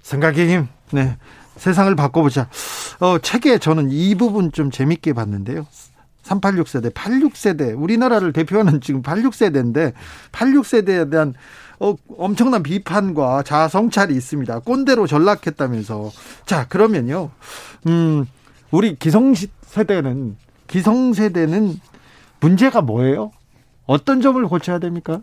생각의 0.00 0.48
힘. 0.48 0.68
네. 0.92 1.16
세상을 1.56 1.92
바꿔보자. 1.96 2.48
어, 3.00 3.18
책에 3.18 3.58
저는 3.58 3.90
이 3.90 4.14
부분 4.14 4.52
좀 4.52 4.70
재밌게 4.70 5.14
봤는데요. 5.14 5.66
386세대, 6.22 6.94
86세대, 6.94 7.74
우리나라를 7.76 8.32
대표하는 8.32 8.80
지금 8.80 9.02
86세대인데, 9.02 9.92
86세대에 10.30 11.10
대한 11.10 11.34
어, 11.80 11.96
엄청난 12.16 12.62
비판과 12.62 13.42
자성찰이 13.42 14.14
있습니다. 14.14 14.60
꼰대로 14.60 15.08
전락했다면서. 15.08 16.12
자, 16.46 16.68
그러면요. 16.68 17.30
음, 17.88 18.26
우리 18.70 18.94
기성세대는, 18.94 20.36
기성세대는 20.70 21.80
문제가 22.38 22.80
뭐예요? 22.80 23.32
어떤 23.86 24.20
점을 24.20 24.40
고쳐야 24.46 24.78
됩니까? 24.78 25.20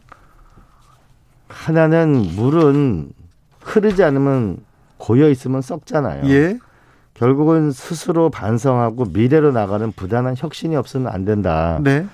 하나는 1.47 2.11
물은 2.35 3.13
흐르지 3.61 4.03
않으면 4.03 4.57
고여 4.97 5.29
있으면 5.29 5.61
썩잖아요. 5.61 6.29
예. 6.29 6.59
결국은 7.13 7.71
스스로 7.71 8.29
반성하고 8.29 9.05
미래로 9.05 9.53
나가는 9.53 9.89
부단한 9.93 10.35
혁신이 10.37 10.75
없으면 10.75 11.07
안 11.07 11.23
된다. 11.23 11.79
네. 11.81 12.05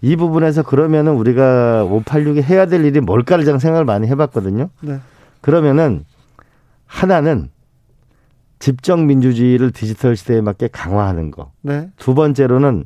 이 0.00 0.14
부분에서 0.14 0.62
그러면은 0.62 1.14
우리가 1.14 1.84
586이 1.84 2.44
해야 2.44 2.66
될 2.66 2.84
일이 2.84 3.00
뭘까를 3.00 3.44
저는 3.44 3.58
생각을 3.58 3.84
많이 3.84 4.06
해봤거든요. 4.06 4.70
네. 4.82 5.00
그러면은 5.40 6.04
하나는 6.86 7.50
집정 8.58 9.06
민주주의를 9.06 9.70
디지털 9.70 10.16
시대에 10.16 10.40
맞게 10.40 10.68
강화하는 10.68 11.30
거. 11.30 11.52
네. 11.62 11.90
두 11.96 12.14
번째로는 12.14 12.84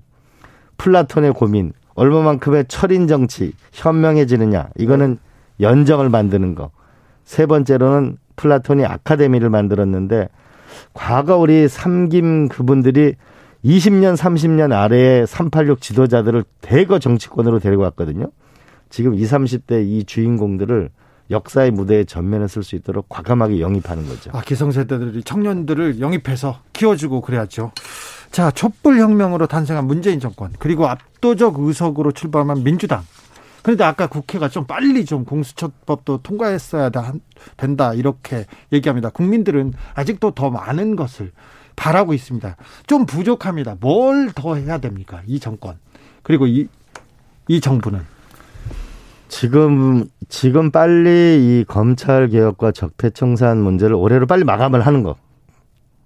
플라톤의 0.76 1.32
고민, 1.35 1.72
얼마만큼의 1.94 2.66
철인 2.68 3.06
정치 3.06 3.52
현명해지느냐. 3.72 4.70
이거는 4.78 5.18
네. 5.58 5.66
연정을 5.66 6.08
만드는 6.08 6.54
거. 6.54 6.70
세 7.24 7.46
번째로는 7.46 8.18
플라톤이 8.37 8.85
아카데미를 8.85 9.50
만들었는데 9.50 10.28
과거 10.92 11.37
우리 11.37 11.68
삼김 11.68 12.48
그분들이 12.48 13.14
20년, 13.64 14.16
30년 14.16 14.72
아래에 14.72 15.24
386 15.26 15.80
지도자들을 15.80 16.44
대거 16.61 16.99
정치권으로 16.99 17.61
데리고 17.61 17.82
왔거든요. 17.82 18.26
지금 18.90 19.14
20, 19.14 19.38
30대 19.38 19.86
이 19.86 20.05
주인공들을 20.05 20.90
역사의 21.33 21.70
무대에 21.72 22.05
전면에 22.05 22.47
쓸수 22.47 22.76
있도록 22.76 23.09
과감하게 23.09 23.61
영입하는 23.61 24.07
거죠. 24.07 24.30
아, 24.33 24.43
기성세대들이 24.43 25.24
청년들을 25.24 26.01
영입해서 26.01 26.61
키워주고 26.72 27.20
그래야죠. 27.22 27.72
자, 28.30 28.51
촛불혁명으로 28.51 29.47
탄생한 29.47 29.87
문재인 29.87 30.20
정권, 30.20 30.53
그리고 30.59 30.87
압도적 30.89 31.59
의석으로 31.59 32.12
출범한 32.12 32.62
민주당. 32.62 33.03
그런데 33.62 33.85
아까 33.85 34.07
국회가 34.07 34.49
좀 34.49 34.64
빨리 34.66 35.05
좀 35.05 35.24
공수처법도 35.24 36.18
통과했어야 36.22 36.91
된다 37.57 37.95
이렇게 37.95 38.47
얘기합니다. 38.72 39.11
국민들은 39.11 39.72
아직도 39.95 40.33
더 40.33 40.51
많은 40.51 40.97
것을 40.97 41.33
바라고 41.76 42.12
있습니다. 42.14 42.57
좀 42.87 43.07
부족합니다. 43.07 43.76
뭘 43.80 44.33
더 44.35 44.57
해야 44.57 44.78
됩니까? 44.78 45.22
이 45.26 45.39
정권. 45.41 45.76
그리고 46.22 46.47
이 46.47 46.68
이 47.49 47.61
정부는? 47.61 48.01
지금 49.33 50.05
지금 50.28 50.70
빨리 50.70 51.39
이 51.61 51.64
검찰 51.66 52.28
개혁과 52.28 52.70
적폐 52.72 53.09
청산 53.09 53.62
문제를 53.62 53.95
올해로 53.95 54.26
빨리 54.26 54.45
마감을 54.45 54.83
하는 54.83 55.03
거. 55.03 55.16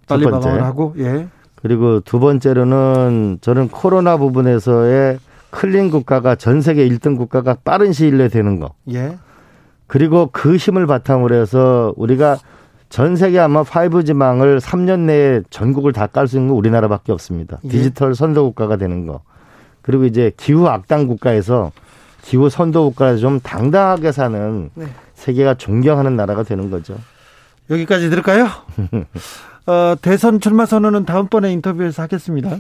빨리 0.06 0.26
마감을 0.26 0.62
하고 0.62 0.94
예. 0.98 1.26
그리고 1.56 1.98
두 1.98 2.20
번째로는 2.20 3.38
저는 3.40 3.68
코로나 3.68 4.16
부분에서의 4.16 5.18
클린 5.50 5.90
국가가 5.90 6.36
전 6.36 6.60
세계 6.60 6.88
1등 6.88 7.16
국가가 7.16 7.56
빠른 7.64 7.92
시일 7.92 8.16
내에 8.18 8.28
되는 8.28 8.60
거. 8.60 8.74
예. 8.92 9.18
그리고 9.88 10.28
그 10.32 10.54
힘을 10.54 10.86
바탕으로 10.86 11.34
해서 11.34 11.92
우리가 11.96 12.36
전 12.90 13.16
세계 13.16 13.40
아마 13.40 13.64
5G망을 13.64 14.60
3년 14.60 15.00
내에 15.00 15.40
전국을 15.50 15.92
다 15.92 16.06
깔 16.06 16.28
수 16.28 16.36
있는 16.36 16.50
건 16.50 16.58
우리나라밖에 16.58 17.10
없습니다. 17.10 17.58
예. 17.64 17.68
디지털 17.68 18.14
선도 18.14 18.44
국가가 18.44 18.76
되는 18.76 19.04
거. 19.04 19.22
그리고 19.82 20.04
이제 20.04 20.30
기후 20.36 20.68
악당 20.68 21.08
국가에서 21.08 21.72
기후 22.26 22.50
선도 22.50 22.88
국가에서 22.90 23.18
좀 23.18 23.40
당당하게 23.40 24.10
사는 24.10 24.70
네. 24.74 24.86
세계가 25.14 25.54
존경하는 25.54 26.16
나라가 26.16 26.42
되는 26.42 26.70
거죠. 26.70 26.98
여기까지 27.70 28.10
들을까요? 28.10 28.48
어, 29.66 29.94
대선 30.02 30.40
출마 30.40 30.66
선언은 30.66 31.04
다음번에 31.04 31.52
인터뷰에서 31.52 32.02
하겠습니다. 32.02 32.56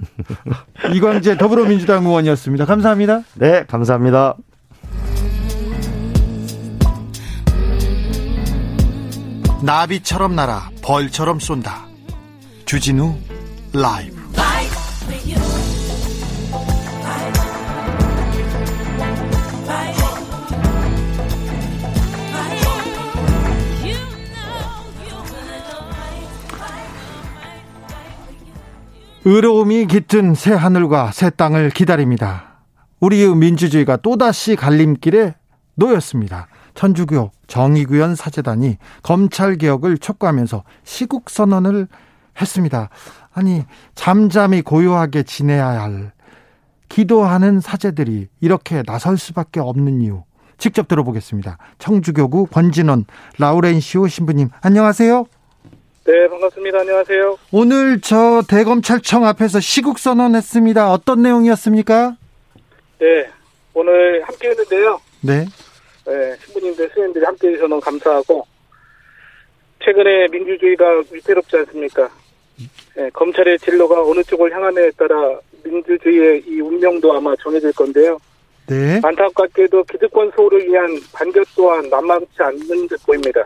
이광재 0.94 1.36
더불어민주당 1.36 2.06
의원이었습니다. 2.06 2.64
감사합니다. 2.64 3.22
네, 3.34 3.64
감사합니다. 3.66 4.36
나비처럼 9.62 10.36
날아 10.36 10.70
벌처럼 10.80 11.40
쏜다. 11.40 11.86
주진우 12.66 13.16
라이브. 13.72 14.16
의로움이 29.28 29.88
깃든 29.88 30.36
새 30.36 30.52
하늘과 30.52 31.10
새 31.10 31.30
땅을 31.30 31.70
기다립니다. 31.70 32.60
우리의 33.00 33.34
민주주의가 33.34 33.96
또다시 33.96 34.54
갈림길에 34.54 35.34
놓였습니다. 35.74 36.46
천주교 36.76 37.32
정의구현 37.48 38.14
사재단이 38.14 38.76
검찰 39.02 39.56
개혁을 39.56 39.98
촉구하면서 39.98 40.62
시국 40.84 41.28
선언을 41.28 41.88
했습니다. 42.40 42.88
아니 43.34 43.64
잠잠히 43.96 44.62
고요하게 44.62 45.24
지내야 45.24 45.66
할 45.66 46.12
기도하는 46.88 47.58
사제들이 47.58 48.28
이렇게 48.40 48.84
나설 48.84 49.18
수밖에 49.18 49.58
없는 49.58 50.02
이유 50.02 50.22
직접 50.56 50.86
들어보겠습니다. 50.86 51.58
청주교구 51.80 52.46
권진원 52.46 53.06
라우렌시오 53.40 54.06
신부님 54.06 54.50
안녕하세요. 54.60 55.26
네, 56.06 56.28
반갑습니다. 56.28 56.78
안녕하세요. 56.78 57.36
오늘 57.50 58.00
저 58.00 58.40
대검찰청 58.48 59.26
앞에서 59.26 59.58
시국 59.58 59.98
선언했습니다. 59.98 60.92
어떤 60.92 61.22
내용이었습니까? 61.22 62.16
네, 63.00 63.28
오늘 63.74 64.22
함께 64.22 64.50
했는데요. 64.50 65.00
네. 65.22 65.44
네, 66.06 66.36
신부님들, 66.44 66.90
스님들이 66.94 67.24
함께 67.24 67.48
해주셔서 67.48 67.66
너무 67.66 67.80
감사하고, 67.80 68.46
최근에 69.84 70.28
민주주의가 70.30 71.02
위태롭지 71.10 71.56
않습니까? 71.56 72.08
네, 72.94 73.10
검찰의 73.12 73.58
진로가 73.58 74.00
어느 74.00 74.22
쪽을 74.22 74.54
향하느냐에 74.54 74.92
따라 74.92 75.40
민주주의의 75.64 76.44
이 76.46 76.60
운명도 76.60 77.12
아마 77.16 77.34
정해질 77.42 77.72
건데요. 77.72 78.16
네. 78.68 79.00
안타깝게도 79.02 79.82
기득권 79.82 80.30
소를 80.36 80.68
위한 80.68 80.86
반격 81.12 81.44
또한 81.56 81.90
만만치 81.90 82.28
않는 82.38 82.86
듯 82.86 83.04
보입니다. 83.04 83.44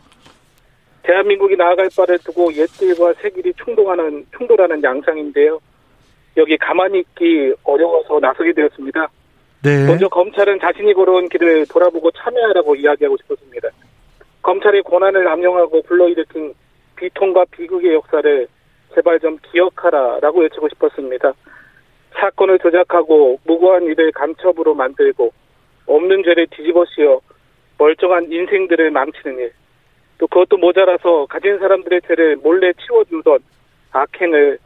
대한민국이 1.02 1.56
나아갈 1.56 1.88
바를 1.96 2.18
두고 2.18 2.52
옛길과 2.52 3.14
새 3.20 3.30
길이 3.30 3.52
충돌하는 3.54 4.26
충돌하는 4.36 4.82
양상인데요. 4.82 5.60
여기 6.36 6.56
가만히 6.56 7.00
있기 7.00 7.54
어려워서 7.64 8.20
나서게 8.20 8.52
되었습니다. 8.52 9.08
네. 9.62 9.86
먼저 9.86 10.08
검찰은 10.08 10.58
자신이 10.60 10.94
걸어온 10.94 11.28
길을 11.28 11.66
돌아보고 11.66 12.10
참여하라고 12.12 12.76
이야기하고 12.76 13.16
싶었습니다. 13.18 13.68
검찰의 14.42 14.82
권한을 14.82 15.24
남용하고 15.24 15.82
불러일으킨 15.82 16.54
비통과 16.96 17.44
비극의 17.50 17.94
역사를 17.94 18.46
제발 18.94 19.20
좀 19.20 19.38
기억하라라고 19.50 20.40
외치고 20.40 20.68
싶었습니다. 20.68 21.32
사건을 22.14 22.58
조작하고 22.58 23.38
무고한 23.44 23.84
일을 23.84 24.12
간첩으로 24.12 24.74
만들고 24.74 25.32
없는 25.86 26.22
죄를 26.24 26.46
뒤집어 26.50 26.84
씌워 26.86 27.20
멀쩡한 27.78 28.30
인생들을 28.30 28.90
망치는 28.90 29.38
일. 29.38 29.52
또 30.20 30.26
그것도 30.26 30.58
모자라서 30.58 31.24
가진 31.26 31.58
사람들의 31.58 32.02
죄를 32.06 32.36
몰래 32.36 32.72
치워주던 32.74 33.38
악행을 33.90 34.58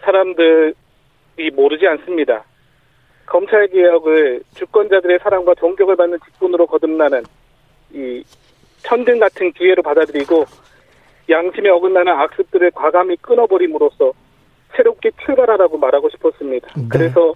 사람들이 0.00 1.50
모르지 1.52 1.86
않습니다. 1.86 2.42
검찰 3.26 3.66
개혁을 3.68 4.40
주권자들의 4.54 5.18
사랑과 5.22 5.54
존경을 5.54 5.96
받는 5.96 6.18
직분으로 6.24 6.66
거듭나는 6.66 7.24
이 7.92 8.24
천등 8.78 9.18
같은 9.18 9.52
기회로 9.52 9.82
받아들이고 9.82 10.46
양심에 11.28 11.68
어긋나는 11.68 12.12
악습들을 12.12 12.70
과감히 12.70 13.16
끊어버림으로써 13.16 14.12
새롭게 14.74 15.10
출발하라고 15.24 15.76
말하고 15.76 16.08
싶었습니다. 16.08 16.68
네. 16.74 16.84
그래서 16.88 17.34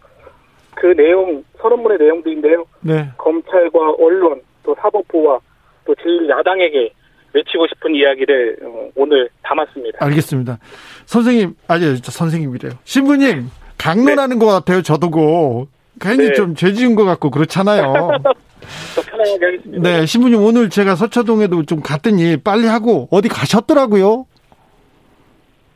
그 0.74 0.94
내용 0.96 1.44
선언문의 1.58 1.98
내용들인데요. 1.98 2.64
네. 2.80 3.10
검찰과 3.18 3.96
언론 3.98 4.40
또 4.62 4.74
사법부와 4.76 5.40
또질 5.84 6.26
야당에게 6.30 6.94
외치고 7.32 7.66
싶은 7.68 7.94
이야기를 7.94 8.56
어, 8.64 8.90
오늘 8.96 9.28
담았습니다. 9.42 9.98
알겠습니다. 10.04 10.58
선생님, 11.06 11.54
아니, 11.68 11.96
선생님이래요. 11.96 12.72
신부님, 12.84 13.50
강론하는 13.78 14.38
네. 14.38 14.44
것 14.44 14.50
같아요, 14.52 14.82
저도고. 14.82 15.68
괜히 16.00 16.28
네. 16.28 16.32
좀 16.32 16.54
죄 16.54 16.72
지은 16.72 16.94
것 16.94 17.04
같고 17.04 17.30
그렇잖아요. 17.30 17.92
하겠습니다. 19.42 19.88
네, 19.88 20.06
신부님 20.06 20.42
오늘 20.42 20.70
제가 20.70 20.94
서초동에도 20.94 21.64
좀 21.64 21.80
갔더니 21.80 22.36
빨리 22.38 22.66
하고 22.66 23.08
어디 23.10 23.28
가셨더라고요. 23.28 24.26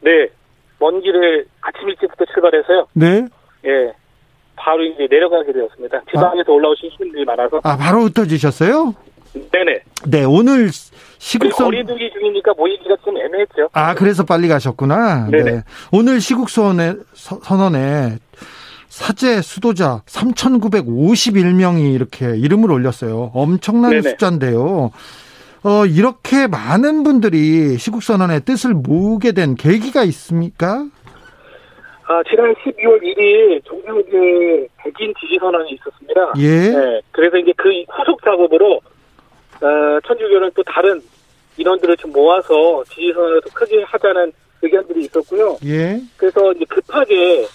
네, 0.01 0.29
먼 0.79 1.01
길을 1.01 1.47
아침 1.61 1.89
일찍부터 1.89 2.25
출발해서요. 2.33 2.87
네. 2.95 3.27
예, 3.67 3.93
바로 4.57 4.83
이제 4.85 5.07
내려가게 5.11 5.53
되었습니다. 5.53 6.03
지방에서 6.11 6.53
아. 6.53 6.55
올라오신 6.55 6.91
시민들이 6.97 7.25
많아서. 7.25 7.61
아, 7.63 7.77
바로 7.77 8.03
흩어지셨어요? 8.03 8.95
네네. 9.35 9.81
네, 10.07 10.25
오늘 10.25 10.71
시국선 11.19 11.67
거리두기 11.67 12.11
중이니까 12.13 12.53
모이기가 12.57 12.97
좀 13.05 13.17
애매했죠. 13.17 13.69
아, 13.73 13.95
그래서 13.95 14.25
빨리 14.25 14.49
가셨구나. 14.49 15.29
네네. 15.31 15.51
네. 15.51 15.63
오늘 15.93 16.21
시국선언에 16.21 16.95
선언에 17.15 18.19
사제 18.89 19.43
수도자 19.43 20.03
3,951명이 20.07 21.95
이렇게 21.95 22.37
이름을 22.37 22.71
올렸어요. 22.71 23.33
엄청난 23.35 23.91
네네. 23.91 24.03
숫자인데요. 24.03 24.93
어, 25.65 25.87
이렇게 25.87 26.47
많은 26.47 27.03
분들이 27.03 27.79
시국선언의 27.79 28.43
뜻을 28.43 28.75
모으게 28.75 29.33
된 29.33 29.55
계기가 29.57 30.05
있습니까? 30.05 30.87
아, 32.07 32.23
지난 32.29 32.55
12월 32.55 33.03
1일 33.03 33.65
종교계 33.65 34.69
백인 34.77 35.15
지지선언이 35.19 35.71
있었습니다. 35.73 36.33
예. 36.37 36.69
네, 36.69 37.01
그래서 37.13 37.39
이제 37.39 37.53
그 37.57 37.71
후속 37.97 38.23
작업으로 38.23 38.81
어, 39.65 40.01
천주교는 40.07 40.51
또 40.55 40.63
다른 40.65 41.01
인원들을 41.57 41.97
좀 41.97 42.13
모아서 42.13 42.85
지지선을 42.91 43.41
더 43.41 43.51
크게 43.55 43.83
하자는 43.85 44.33
의견들이 44.63 45.01
있었고요. 45.05 45.57
예. 45.65 46.01
그래서 46.17 46.53
이제 46.53 46.65
급하게 46.69 47.47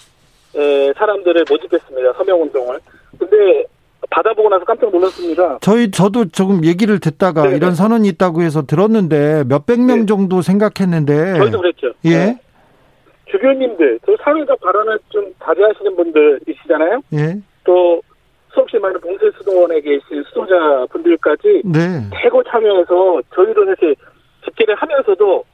에, 0.56 0.92
사람들을 0.94 1.44
모집했습니다. 1.48 2.12
서명 2.14 2.42
운동을. 2.42 2.80
근데 3.18 3.64
받아보고 4.10 4.48
나서 4.48 4.64
깜짝 4.64 4.90
놀랐습니다. 4.90 5.58
저희 5.60 5.90
저도 5.90 6.28
조금 6.30 6.64
얘기를 6.64 6.98
듣다가 6.98 7.42
네네. 7.42 7.56
이런 7.56 7.74
선언이 7.74 8.08
있다고 8.08 8.42
해서 8.42 8.62
들었는데 8.62 9.44
몇백 9.48 9.80
명 9.80 10.00
네. 10.00 10.06
정도 10.06 10.42
생각했는데 10.42 11.38
저희도 11.38 11.60
그랬죠. 11.60 11.92
예. 12.06 12.10
네. 12.10 12.38
주교님들, 13.30 14.00
또 14.04 14.16
사회적 14.20 14.60
발언을 14.60 14.98
좀 15.10 15.32
자제하시는 15.44 15.94
분들이시잖아요. 15.94 17.02
예. 17.12 17.36
또 17.62 18.02
수없이 18.52 18.78
많은 18.78 19.00
봉쇄수도원에 19.00 19.80
계신 19.80 20.22
수도자 20.24 20.86
분들까지 20.90 21.62
네. 21.64 21.78
대거 22.12 22.42
참여해서 22.44 23.22
저희도 23.34 23.64
사실 23.66 23.94
집계를 24.44 24.74
하면서도 24.74 25.44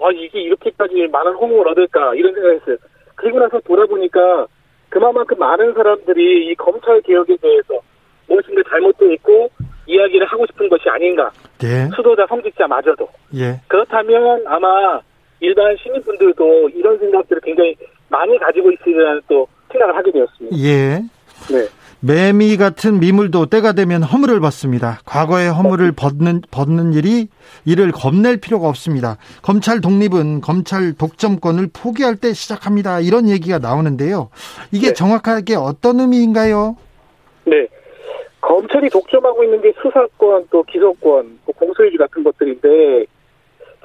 아 0.00 0.10
이게 0.12 0.40
이렇게까지 0.42 1.08
많은 1.10 1.32
호응을 1.34 1.68
얻을까 1.68 2.14
이런 2.14 2.34
생각했어요. 2.34 2.76
그리고 3.14 3.38
나서 3.38 3.58
돌아보니까 3.60 4.46
그만큼 4.88 5.38
많은 5.38 5.72
사람들이 5.74 6.46
이 6.46 6.54
검찰 6.54 7.00
개혁에 7.02 7.36
대해서 7.36 7.80
무엇인가 8.28 8.62
잘못되어 8.68 9.12
있고 9.12 9.50
이야기를 9.86 10.26
하고 10.26 10.46
싶은 10.46 10.68
것이 10.68 10.88
아닌가. 10.88 11.30
네. 11.58 11.88
수도자 11.94 12.26
성직자마저도. 12.28 13.08
예. 13.36 13.60
그렇다면 13.68 14.44
아마 14.46 15.00
일반 15.40 15.76
시민분들도 15.76 16.70
이런 16.70 16.98
생각들을 16.98 17.42
굉장히 17.42 17.76
많이 18.08 18.38
가지고 18.38 18.70
있으리라는 18.72 19.20
또 19.28 19.46
생각을 19.70 19.96
하게 19.96 20.12
되었습니다. 20.12 20.56
예. 20.56 21.00
네. 21.50 21.68
매미 22.00 22.58
같은 22.58 23.00
미물도 23.00 23.46
때가 23.46 23.72
되면 23.72 24.02
허물을 24.02 24.38
벗습니다. 24.40 25.00
과거의 25.06 25.50
허물을 25.50 25.92
벗는 25.92 26.42
벗는 26.50 26.92
일이 26.92 27.28
이를 27.64 27.92
겁낼 27.92 28.36
필요가 28.36 28.68
없습니다. 28.68 29.16
검찰 29.40 29.80
독립은 29.80 30.42
검찰 30.42 30.92
독점권을 30.92 31.70
포기할 31.72 32.16
때 32.16 32.34
시작합니다. 32.34 33.00
이런 33.00 33.30
얘기가 33.30 33.58
나오는데요. 33.58 34.28
이게 34.70 34.88
네. 34.88 34.92
정확하게 34.92 35.54
어떤 35.54 36.00
의미인가요? 36.00 36.76
네. 37.46 37.66
검찰이 38.42 38.90
독점하고 38.90 39.42
있는 39.42 39.62
게 39.62 39.72
수사권, 39.80 40.48
또 40.50 40.62
기소권, 40.64 41.38
또 41.46 41.52
공소유지 41.52 41.96
같은 41.96 42.22
것들인데 42.22 43.06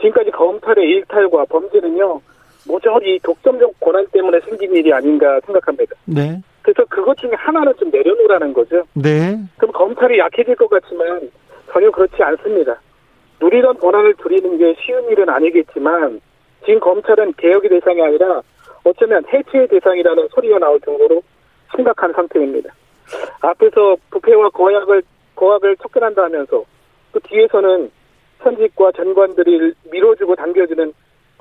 지금까지 0.01 0.31
검찰의 0.31 0.85
일탈과 0.85 1.45
범죄는요 1.45 2.19
모조리 2.67 3.19
독점적 3.23 3.79
권한 3.79 4.05
때문에 4.11 4.41
생긴 4.41 4.75
일이 4.75 4.91
아닌가 4.91 5.39
생각합니다. 5.45 5.95
네. 6.03 6.41
그래서 6.61 6.85
그것 6.89 7.17
중에 7.17 7.31
하나는 7.35 7.73
좀 7.77 7.89
내려놓으라는 7.89 8.53
거죠. 8.53 8.83
네. 8.93 9.37
그럼 9.57 9.71
검찰이 9.71 10.19
약해질 10.19 10.55
것 10.55 10.69
같지만 10.69 11.29
전혀 11.71 11.89
그렇지 11.91 12.21
않습니다. 12.21 12.79
누리던 13.41 13.77
권한을 13.77 14.15
줄이는 14.15 14.57
게 14.57 14.75
쉬운 14.79 15.09
일은 15.09 15.29
아니겠지만 15.29 16.19
지금 16.65 16.79
검찰은 16.79 17.33
개혁의 17.37 17.69
대상이 17.69 18.01
아니라 18.01 18.41
어쩌면 18.83 19.23
해체의 19.31 19.67
대상이라는 19.67 20.27
소리가 20.31 20.59
나올 20.59 20.79
정도로 20.81 21.21
심각한 21.75 22.11
상태입니다. 22.13 22.73
앞에서 23.41 23.95
부패와 24.11 24.49
거약을 24.49 25.03
거학을 25.35 25.77
척결한다 25.77 26.23
하면서 26.23 26.63
또 27.11 27.19
뒤에서는 27.23 27.89
현직과 28.39 28.91
전관들이 28.95 29.73
밀어주고 29.91 30.35
당겨주는 30.35 30.93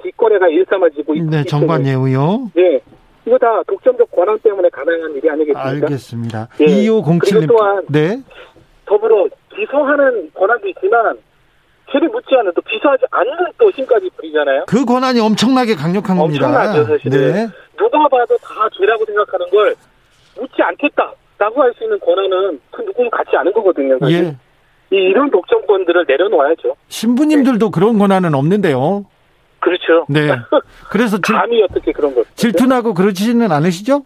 뒷거래가 0.03 0.49
일삼아지고 0.49 1.15
있기 1.15 1.31
네, 1.31 1.45
정관 1.45 1.85
예우요. 1.87 2.51
네, 2.55 2.81
이거 3.29 3.37
다 3.37 3.63
독점적 3.67 4.11
권한 4.11 4.39
때문에 4.39 4.71
가능한 4.71 5.13
일이 5.17 5.29
아니겠습니까? 5.29 5.69
알겠습니다. 5.69 6.49
예. 6.61 6.65
2507님. 6.65 7.21
그리고 7.21 7.47
또한 7.59 7.85
네. 7.89 8.23
더불어 8.87 9.29
기소하는 9.55 10.31
권한도 10.33 10.67
있지만 10.69 11.19
죄를 11.93 12.09
묻지 12.09 12.35
않은 12.35 12.53
또 12.55 12.63
기소하지 12.63 13.05
않는 13.11 13.33
또 13.59 13.71
힘까지 13.71 14.09
부리잖아요. 14.17 14.65
그 14.67 14.85
권한이 14.87 15.21
엄청나게 15.21 15.75
강력한 15.75 16.17
겁니다. 16.17 16.47
엄청나죠, 16.47 16.85
사실은. 16.85 17.33
네. 17.33 17.49
누가 17.77 18.09
봐도 18.09 18.37
다 18.39 18.55
죄라고 18.79 19.05
생각하는 19.05 19.51
걸 19.51 19.75
묻지 20.39 20.63
않겠다라고 20.63 21.63
할 21.63 21.73
수 21.77 21.85
있는 21.85 21.99
권한은 22.01 22.61
그 22.71 22.81
누구도 22.83 23.11
갖지 23.11 23.37
않은 23.37 23.53
거거든요. 23.53 23.99
사실. 23.99 24.25
예. 24.25 24.37
이 24.91 24.97
이런 24.97 25.31
독점권들을 25.31 26.07
내려놓아야죠. 26.09 26.75
신부님들도 26.89 27.67
네. 27.67 27.71
그런 27.75 27.99
권한은 27.99 28.35
없는데요. 28.35 29.05
그렇죠. 29.61 30.07
네. 30.09 30.29
그래서 30.91 31.19
감히 31.23 31.63
어떻게 31.63 31.93
그런 31.93 32.15
걸 32.15 32.25
질투나고 32.35 32.95
그러지는 32.95 33.51
않으시죠? 33.53 34.05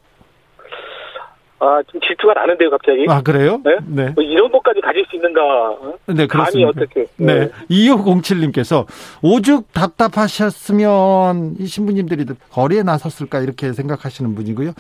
아, 1.65 1.81
좀 1.87 2.01
질투가 2.01 2.35
나는데요, 2.35 2.71
갑자기. 2.71 3.07
아, 3.09 3.23
그래요? 3.23 3.61
네. 3.65 3.77
네. 3.87 4.11
뭐 4.17 4.25
이런 4.25 4.51
것까지 4.51 4.81
가질 4.81 5.07
수 5.09 5.15
있는가. 5.15 5.41
어? 5.41 5.95
네, 6.07 6.27
그렇습니다. 6.27 6.45
감히 6.45 6.65
어떻게. 6.65 7.07
네. 7.19 7.39
네. 7.39 7.51
2507님께서 7.71 8.85
오죽 9.23 9.73
답답하셨으면 9.73 11.55
이 11.61 11.67
신부님들이 11.67 12.27
거리에 12.51 12.83
나섰을까 12.83 13.39
이렇게 13.39 13.73
생각하시는 13.73 14.35
분이고요. 14.35 14.73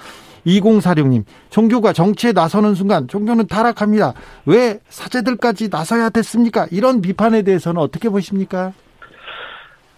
2046님, 0.44 1.22
종교가 1.50 1.92
정치에 1.92 2.32
나서는 2.32 2.74
순간 2.74 3.06
종교는 3.06 3.46
타락합니다. 3.46 4.14
왜 4.46 4.80
사제들까지 4.88 5.68
나서야 5.70 6.10
됐습니까? 6.10 6.66
이런 6.72 7.00
비판에 7.00 7.42
대해서는 7.42 7.80
어떻게 7.80 8.08
보십니까? 8.08 8.72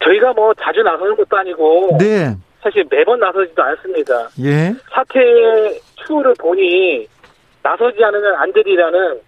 저희가 0.04 0.32
뭐 0.34 0.52
자주 0.54 0.82
나서는 0.82 1.16
것도 1.16 1.36
아니고 1.36 1.96
네. 1.98 2.34
사실 2.62 2.84
매번 2.90 3.18
나서지도 3.20 3.62
않습니다. 3.62 4.28
예. 4.42 4.72
사태 4.90 5.20
추후를 6.06 6.34
보니 6.38 7.06
나서지 7.62 8.02
않으면 8.04 8.34
안 8.36 8.52
되리라는 8.52 9.20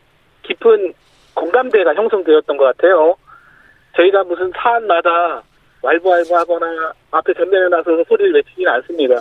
깊은 0.43 0.93
공감대가 1.35 1.95
형성되었던 1.95 2.57
것 2.57 2.65
같아요. 2.65 3.17
저희가 3.97 4.25
무슨 4.25 4.51
사안마다 4.57 5.43
왈부왈부하거나 5.83 6.93
앞에 7.11 7.33
전면에 7.35 7.69
나서서 7.69 8.05
소리를 8.09 8.35
외치지는 8.35 8.71
않습니다. 8.73 9.21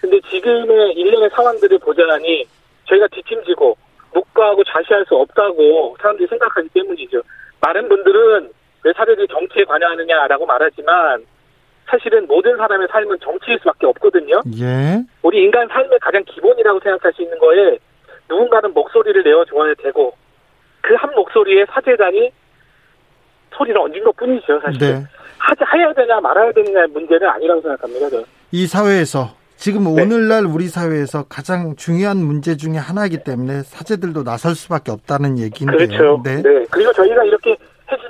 근데 0.00 0.20
지금의 0.30 0.92
일련의 0.92 1.30
상황들을 1.30 1.78
보자니 1.78 2.46
저희가 2.86 3.06
뒷짐지고 3.08 3.76
묵과하고 4.12 4.62
좌시할 4.64 5.04
수 5.06 5.14
없다고 5.16 5.96
사람들이 6.00 6.28
생각하기 6.28 6.68
때문이죠. 6.68 7.22
많은 7.60 7.88
분들은 7.88 8.50
왜 8.84 8.92
사례들이 8.94 9.26
정치에 9.28 9.64
관여하느냐라고 9.64 10.46
말하지만 10.46 11.24
사실은 11.88 12.26
모든 12.26 12.56
사람의 12.56 12.88
삶은 12.90 13.18
정치일 13.20 13.58
수밖에 13.58 13.86
없거든요. 13.86 14.40
예. 14.60 15.02
우리 15.22 15.42
인간 15.42 15.66
삶의 15.68 15.98
가장 16.00 16.22
기본이라고 16.24 16.80
생각할 16.80 17.12
수 17.14 17.22
있는 17.22 17.38
거에 17.38 17.78
누군가는 18.28 18.72
목소리를 18.72 19.22
내어줘야 19.22 19.74
되고 19.82 20.14
그 20.80 20.94
한 20.96 21.10
목소리에 21.14 21.64
사제단이 21.70 22.30
소리를 23.56 23.78
얹은 23.80 24.04
것 24.04 24.16
뿐이죠, 24.16 24.60
사실. 24.60 24.78
네. 24.78 25.04
하지, 25.38 25.60
해야 25.74 25.92
되냐 25.94 26.20
말아야 26.20 26.52
되냐 26.52 26.86
문제는 26.88 27.26
아니라고 27.28 27.60
생각합니다. 27.62 28.10
저는. 28.10 28.24
이 28.52 28.66
사회에서 28.66 29.34
지금 29.56 29.84
네. 29.94 30.02
오늘날 30.02 30.44
우리 30.44 30.66
사회에서 30.68 31.24
가장 31.28 31.74
중요한 31.76 32.18
문제 32.18 32.56
중에 32.56 32.76
하나이기 32.76 33.24
때문에 33.24 33.62
사제들도 33.62 34.24
나설 34.24 34.54
수밖에 34.54 34.90
없다는 34.92 35.38
얘기인데요. 35.38 35.78
그렇죠. 35.78 36.22
네. 36.24 36.42
네. 36.42 36.66
그리고 36.70 36.92
저희가 36.92 37.24
이렇게 37.24 37.56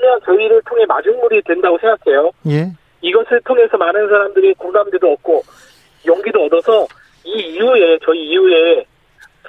해주면 0.05 0.21
저희를 0.25 0.63
통해 0.67 0.85
마중물이 0.87 1.43
된다고 1.43 1.79
생각해요. 1.79 2.31
예. 2.49 2.71
이것을 3.01 3.41
통해서 3.45 3.77
많은 3.77 4.09
사람들이 4.09 4.55
공감대도 4.55 5.13
얻고 5.13 5.43
용기도 6.07 6.45
얻어서 6.45 6.87
이 7.25 7.31
이후에 7.31 7.99
저희 8.05 8.21
이후에 8.29 8.85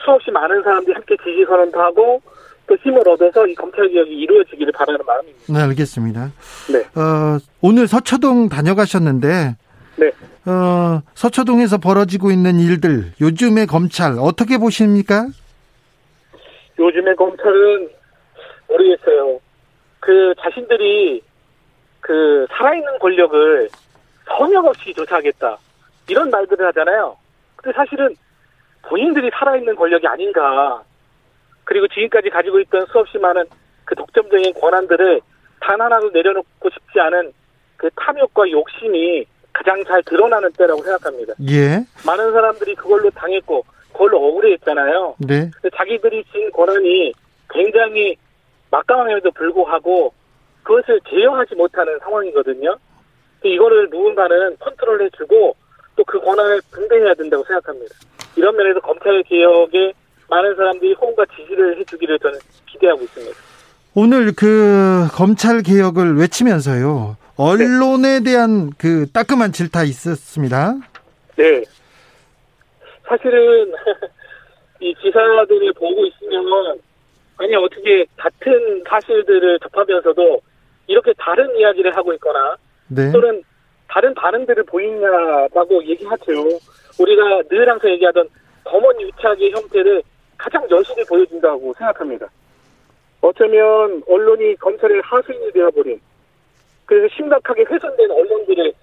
수없이 0.03 0.31
많은 0.31 0.61
사람들이 0.63 0.93
함께 0.93 1.15
지지 1.17 1.45
선언도 1.45 1.79
하고 1.79 2.21
또 2.67 2.75
힘을 2.77 3.07
얻어서 3.07 3.45
이 3.45 3.53
검찰 3.53 3.87
개혁이 3.89 4.11
이루어지기를 4.11 4.71
바라는 4.73 4.99
마음입니다. 5.05 5.53
네, 5.53 5.59
알겠습니다. 5.59 6.31
네. 6.71 6.79
어, 6.99 7.37
오늘 7.61 7.87
서초동 7.87 8.49
다녀가셨는데 8.49 9.55
네. 9.97 10.11
어, 10.49 11.01
서초동에서 11.13 11.77
벌어지고 11.77 12.31
있는 12.31 12.59
일들 12.59 13.13
요즘의 13.21 13.67
검찰 13.67 14.17
어떻게 14.19 14.57
보십니까? 14.57 15.27
요즘의 16.79 17.15
검찰은 17.15 17.89
모르겠어요. 18.67 19.39
그 20.05 20.35
자신들이 20.39 21.19
그 21.99 22.45
살아있는 22.51 22.99
권력을 22.99 23.69
성역 24.37 24.63
없이 24.63 24.93
조사하겠다 24.93 25.57
이런 26.07 26.29
말들을 26.29 26.63
하잖아요. 26.67 27.17
근데 27.55 27.75
사실은 27.75 28.15
본인들이 28.83 29.31
살아있는 29.33 29.75
권력이 29.75 30.05
아닌가. 30.05 30.83
그리고 31.63 31.87
지금까지 31.87 32.29
가지고 32.29 32.59
있던 32.59 32.85
수없이 32.91 33.17
많은 33.17 33.45
그 33.83 33.95
독점적인 33.95 34.53
권한들을 34.53 35.21
단 35.61 35.81
하나도 35.81 36.11
내려놓고 36.11 36.69
싶지 36.69 36.99
않은 36.99 37.33
그 37.77 37.89
탐욕과 37.95 38.51
욕심이 38.51 39.25
가장 39.53 39.83
잘 39.85 40.03
드러나는 40.03 40.51
때라고 40.51 40.83
생각합니다. 40.83 41.33
예. 41.49 41.83
많은 42.05 42.31
사람들이 42.31 42.75
그걸로 42.75 43.09
당했고 43.09 43.65
그걸로 43.91 44.23
억울해했잖아요. 44.27 45.15
네. 45.17 45.49
자기들이 45.75 46.23
진 46.31 46.51
권한이 46.51 47.11
굉장히 47.49 48.15
막강함에도 48.75 49.31
불구하고 49.31 50.13
그것을 50.63 50.99
제어하지 51.09 51.55
못하는 51.55 51.97
상황이거든요. 51.99 52.75
이거를 53.43 53.89
누군가는 53.89 54.57
컨트롤해주고 54.59 55.55
또 55.95 56.03
그 56.03 56.19
권한을 56.19 56.61
분배해야 56.71 57.13
된다고 57.13 57.43
생각합니다. 57.45 57.95
이런 58.35 58.53
면에서 58.57 58.81
검찰 58.81 59.23
개혁에 59.23 59.93
많은 60.29 60.55
사람들이 60.55 60.93
호응과 60.93 61.23
지지를 61.37 61.79
해주기를 61.79 62.19
저는 62.19 62.37
기대하고 62.65 63.01
있습니다. 63.03 63.37
오늘 63.95 64.33
그 64.35 65.07
검찰 65.13 65.63
개혁을 65.63 66.17
외치면서요. 66.17 67.15
언론에 67.37 68.21
대한 68.25 68.71
그 68.77 69.09
따끔한 69.13 69.53
질타 69.53 69.83
있었습니다. 69.83 70.75
네. 71.37 71.63
사실은 73.07 73.71
이 74.81 74.93
기사들을 74.95 75.73
보고 75.73 76.05
있으면 76.05 76.79
아니 77.37 77.55
어떻게 77.55 78.05
같은 78.17 78.83
사실들을 78.87 79.59
접하면서도 79.59 80.41
이렇게 80.87 81.13
다른 81.17 81.55
이야기를 81.57 81.95
하고 81.95 82.13
있거나 82.13 82.55
네. 82.87 83.11
또는 83.11 83.43
다른 83.87 84.13
반응들을 84.13 84.63
보이냐라고 84.63 85.83
얘기하죠. 85.85 86.33
우리가 86.99 87.41
늘 87.49 87.69
항상 87.69 87.91
얘기하던 87.91 88.27
검언 88.63 88.99
유착의 89.01 89.51
형태를 89.51 90.01
가장 90.37 90.65
여실히 90.69 91.03
보여준다고 91.05 91.73
생각합니다. 91.73 92.27
어쩌면 93.21 94.03
언론이 94.07 94.55
검찰의 94.57 95.01
하수인이 95.03 95.51
되어버린 95.51 95.99
그래서 96.85 97.13
심각하게 97.15 97.63
훼손된 97.63 98.11
언론들을 98.11 98.73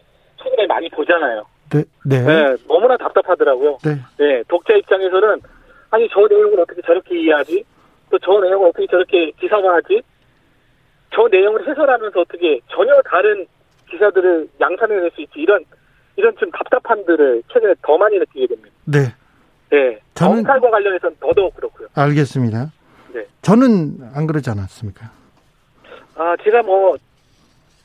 최근에 0.42 0.66
많이 0.66 0.88
보잖아요. 0.90 1.44
네, 1.72 1.84
네. 2.04 2.20
네 2.20 2.56
너무나 2.66 2.96
답답하더라고요. 2.96 3.78
네. 3.84 3.96
네. 4.18 4.42
독자 4.48 4.74
입장에서는 4.74 5.40
아니 5.90 6.08
저 6.10 6.26
내용을 6.26 6.60
어떻게 6.60 6.82
저렇게 6.82 7.20
이해하지? 7.20 7.64
또 8.12 8.18
저 8.18 8.38
내용을 8.40 8.68
어떻게 8.68 8.86
저렇게 8.88 9.30
기사화하지? 9.40 10.02
저 11.14 11.28
내용을 11.28 11.66
해설하면서 11.66 12.20
어떻게 12.20 12.60
전혀 12.68 12.92
다른 13.10 13.46
기사들을 13.90 14.48
양산해낼 14.60 15.10
수 15.14 15.22
있지? 15.22 15.32
이런 15.40 15.64
이런 16.16 16.36
좀 16.36 16.50
답답함들을 16.50 17.42
최근에 17.50 17.74
더 17.82 17.96
많이 17.96 18.18
느끼게 18.18 18.48
됩니다. 18.48 18.70
네. 18.84 18.98
네. 19.70 19.98
저는 20.14 20.36
검찰과 20.44 20.70
관련해서는 20.70 21.16
더더욱 21.20 21.56
그렇고요. 21.56 21.88
알겠습니다. 21.94 22.70
네. 23.14 23.26
저는 23.40 23.98
안 24.14 24.26
그러지 24.26 24.50
않았습니까? 24.50 25.10
아, 26.16 26.36
제가 26.44 26.62
뭐, 26.62 26.94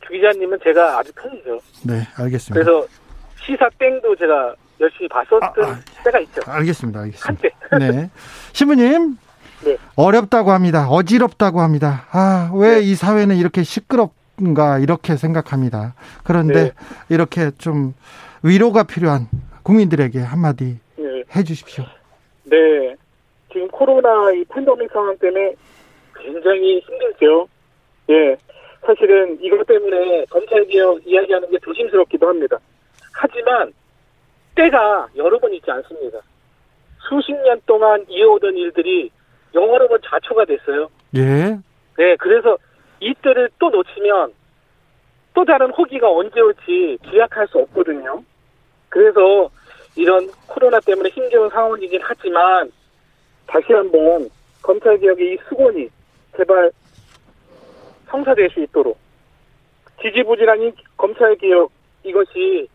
주 0.05 0.09
기자님은 0.11 0.59
제가 0.61 0.99
아주 0.99 1.13
팬이죠. 1.13 1.59
네, 1.85 2.01
알겠습니다. 2.17 2.53
그래서 2.65 2.85
시사 3.45 3.69
땡도 3.79 4.13
제가 4.17 4.53
열심히 4.81 5.07
봤었던 5.07 5.41
아, 5.63 5.67
아, 5.69 5.79
때가 6.03 6.19
있죠. 6.19 6.41
알겠습니다. 6.45 6.99
알겠습니다. 6.99 7.47
한때. 7.69 7.91
네. 7.93 8.09
신부님. 8.51 9.17
네. 9.63 9.77
어렵다고 9.95 10.51
합니다. 10.51 10.87
어지럽다고 10.89 11.61
합니다. 11.61 12.05
아, 12.11 12.51
왜이 12.53 12.89
네. 12.89 12.95
사회는 12.95 13.37
이렇게 13.37 13.63
시끄럽는가, 13.63 14.79
이렇게 14.79 15.15
생각합니다. 15.17 15.95
그런데 16.23 16.63
네. 16.63 16.71
이렇게 17.09 17.51
좀 17.57 17.93
위로가 18.43 18.83
필요한 18.83 19.27
국민들에게 19.63 20.19
한마디 20.19 20.79
네. 20.97 21.23
해 21.35 21.43
주십시오. 21.43 21.85
네. 22.43 22.95
지금 23.51 23.67
코로나 23.69 24.31
이 24.31 24.43
팬데믹 24.45 24.91
상황 24.91 25.17
때문에 25.17 25.55
굉장히 26.17 26.79
힘들죠. 26.79 27.47
예. 28.09 28.37
사실은 28.85 29.37
이것 29.41 29.65
때문에 29.65 30.25
검찰개혁 30.25 31.05
이야기하는 31.05 31.49
게 31.51 31.57
조심스럽기도 31.59 32.27
합니다. 32.27 32.57
하지만 33.11 33.73
때가 34.55 35.07
여러 35.15 35.39
번 35.39 35.53
있지 35.53 35.69
않습니다. 35.69 36.19
수십 37.09 37.33
년 37.33 37.59
동안 37.65 38.05
이어오던 38.07 38.55
일들이 38.55 39.09
번 39.87 39.99
자초가 40.05 40.45
됐어요. 40.45 40.89
예. 41.15 41.57
네, 41.97 42.15
그래서 42.17 42.57
이때를 42.99 43.49
또 43.59 43.69
놓치면 43.69 44.33
또 45.33 45.45
다른 45.45 45.69
호기가 45.71 46.09
언제 46.11 46.39
올지 46.39 46.97
기약할 47.03 47.47
수 47.47 47.59
없거든요. 47.59 48.23
그래서 48.89 49.49
이런 49.95 50.29
코로나 50.47 50.79
때문에 50.79 51.09
힘겨운 51.09 51.49
상황이긴 51.49 51.99
하지만 52.03 52.71
다시 53.47 53.73
한번 53.73 54.29
검찰개혁의 54.61 55.33
이 55.33 55.37
수건이 55.47 55.89
제발 56.35 56.71
성사될 58.07 58.49
수 58.51 58.61
있도록 58.61 58.97
지지부진한 60.01 60.61
이 60.61 60.71
검찰개혁 60.95 61.71
이것이 62.03 62.67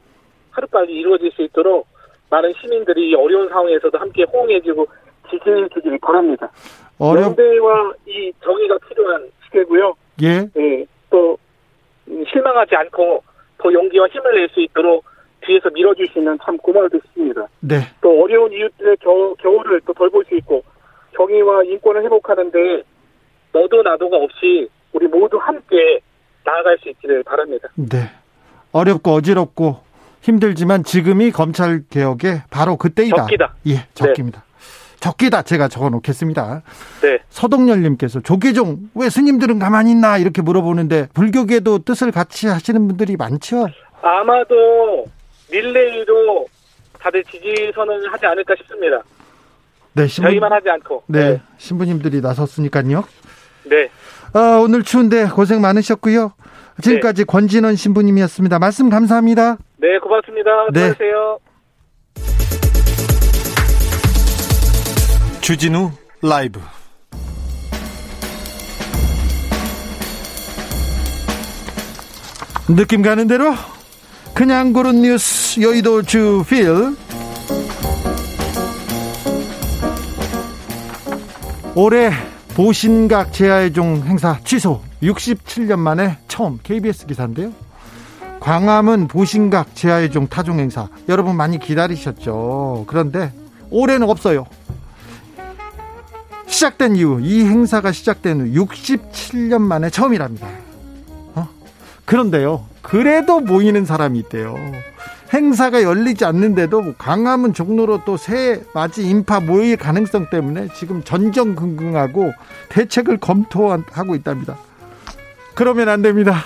하루빨리 0.50 0.92
이루어질 0.92 1.30
수 1.32 1.42
있도록 1.42 1.86
많은 2.30 2.52
시민들이 2.60 3.14
어려운 3.14 3.48
상황에서도 3.48 3.96
함께 3.98 4.24
호응해주고 4.24 4.86
지지해 5.32 5.68
주기를 5.74 5.98
바랍니다. 6.00 6.50
어려... 6.98 7.22
연대와 7.22 7.92
이 8.06 8.32
정의가 8.44 8.78
필요한 8.88 9.28
시대고요. 9.46 9.94
예. 10.22 10.48
예. 10.56 10.86
또 11.10 11.36
실망하지 12.06 12.74
않고 12.76 13.22
더 13.58 13.72
용기와 13.72 14.06
힘을 14.08 14.34
낼 14.34 14.48
수 14.50 14.60
있도록 14.60 15.04
뒤에서 15.44 15.70
밀어주시면 15.70 16.38
참 16.44 16.56
고마울 16.58 16.88
습니다 17.14 17.46
네. 17.60 17.80
또 18.00 18.22
어려운 18.22 18.52
이웃들의 18.52 18.96
겨, 18.98 19.34
겨울을 19.40 19.80
또 19.86 19.92
덜볼 19.92 20.24
수 20.28 20.36
있고 20.36 20.62
정의와 21.16 21.64
인권을 21.64 22.04
회복하는데 22.04 22.82
너도 23.52 23.82
나도가 23.82 24.16
없이 24.18 24.68
우리 24.92 25.06
모두 25.08 25.36
함께 25.38 26.00
나아갈 26.44 26.78
수 26.78 26.88
있기를 26.90 27.22
바랍니다. 27.24 27.68
네. 27.74 28.10
어렵고 28.72 29.10
어지럽고 29.12 29.80
힘들지만 30.22 30.84
지금이 30.84 31.32
검찰 31.32 31.82
개혁의 31.90 32.42
바로 32.50 32.76
그때이다. 32.76 33.16
적기다. 33.16 33.54
예, 33.66 33.86
적기입니다. 33.94 34.40
네. 34.46 34.51
적기다 35.02 35.42
제가 35.42 35.66
적어 35.66 35.90
놓겠습니다. 35.90 36.62
네. 37.02 37.18
서동열님께서 37.28 38.20
조계종 38.20 38.78
왜 38.94 39.10
스님들은 39.10 39.58
가만히 39.58 39.90
있나 39.90 40.16
이렇게 40.16 40.42
물어보는데 40.42 41.08
불교계도 41.12 41.80
뜻을 41.80 42.12
같이 42.12 42.46
하시는 42.46 42.86
분들이 42.86 43.16
많죠. 43.16 43.66
아마도 44.00 45.04
릴레이로 45.50 46.46
다들 47.00 47.24
지지 47.24 47.72
선언을 47.74 48.12
하지 48.12 48.26
않을까 48.26 48.54
싶습니다. 48.58 49.02
네, 49.94 50.06
신부... 50.06 50.30
저희만 50.30 50.52
하지 50.52 50.70
않고. 50.70 51.02
네, 51.08 51.30
네. 51.32 51.40
신부님들이 51.58 52.20
나섰으니까요. 52.20 53.04
네. 53.64 53.90
아, 54.34 54.60
오늘 54.62 54.84
추운데 54.84 55.26
고생 55.26 55.60
많으셨고요. 55.60 56.32
지금까지 56.80 57.22
네. 57.22 57.24
권진원 57.24 57.74
신부님이었습니다. 57.74 58.60
말씀 58.60 58.88
감사합니다. 58.88 59.56
네, 59.78 59.98
고맙습니다. 59.98 60.50
네. 60.72 60.92
수고하세요. 60.92 61.38
주진우 65.42 65.90
라이브 66.22 66.60
느낌 72.68 73.02
가는 73.02 73.26
대로 73.26 73.52
그냥 74.34 74.72
고른 74.72 75.02
뉴스 75.02 75.60
여의도 75.60 76.02
주필 76.02 76.96
올해 81.74 82.12
보신각 82.54 83.32
재하의종 83.32 84.04
행사 84.06 84.38
취소 84.44 84.80
67년 85.02 85.80
만에 85.80 86.18
처음 86.28 86.60
KBS 86.62 87.06
기사인데요. 87.06 87.52
광화문 88.38 89.08
보신각 89.08 89.74
재하의종 89.74 90.28
타종 90.28 90.60
행사 90.60 90.88
여러분 91.08 91.34
많이 91.34 91.58
기다리셨죠. 91.58 92.84
그런데 92.86 93.32
올해는 93.70 94.08
없어요. 94.08 94.46
시작된 96.62 96.94
이후 96.94 97.18
이 97.20 97.44
행사가 97.44 97.90
시작된 97.90 98.40
후 98.40 98.64
67년 98.64 99.62
만에 99.62 99.90
처음이랍니다. 99.90 100.46
어? 101.34 101.48
그런데요. 102.04 102.66
그래도 102.82 103.40
모이는 103.40 103.84
사람이 103.84 104.16
있대요. 104.20 104.54
행사가 105.34 105.82
열리지 105.82 106.24
않는데도 106.24 106.94
광화문 106.98 107.52
종로로 107.52 108.04
또새 108.04 108.62
맞이 108.74 109.08
인파 109.08 109.40
모일 109.40 109.76
가능성 109.76 110.30
때문에 110.30 110.68
지금 110.76 111.02
전전긍긍하고 111.02 112.32
대책을 112.68 113.16
검토하고 113.16 114.14
있답니다. 114.14 114.56
그러면 115.54 115.88
안 115.88 116.00
됩니다. 116.00 116.44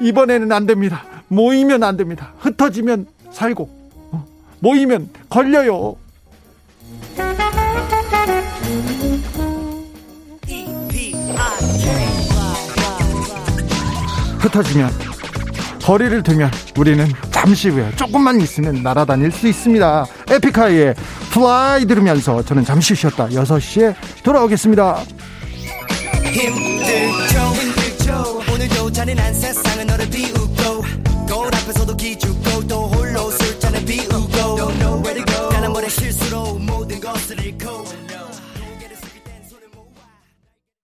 이번에는 0.00 0.52
안 0.52 0.66
됩니다. 0.66 1.02
모이면 1.26 1.82
안 1.82 1.96
됩니다. 1.96 2.32
흩어지면 2.38 3.06
살고 3.32 3.68
어? 4.12 4.24
모이면 4.60 5.08
걸려요. 5.28 5.96
흩어지면 14.38 14.90
거리를 15.82 16.22
두면 16.22 16.50
우리는 16.76 17.06
잠시 17.30 17.70
후에 17.70 17.90
조금만 17.96 18.40
있으면 18.40 18.82
날아다닐 18.82 19.32
수 19.32 19.48
있습니다. 19.48 20.06
에픽하이의 20.30 20.94
Fly 21.30 21.86
들으면서 21.86 22.42
저는 22.42 22.64
잠시 22.64 22.94
쉬었다 22.94 23.28
6시에 23.28 23.94
돌아오겠습니다. 24.22 25.02
힘들죠 26.24 27.38
힘들죠 27.54 28.38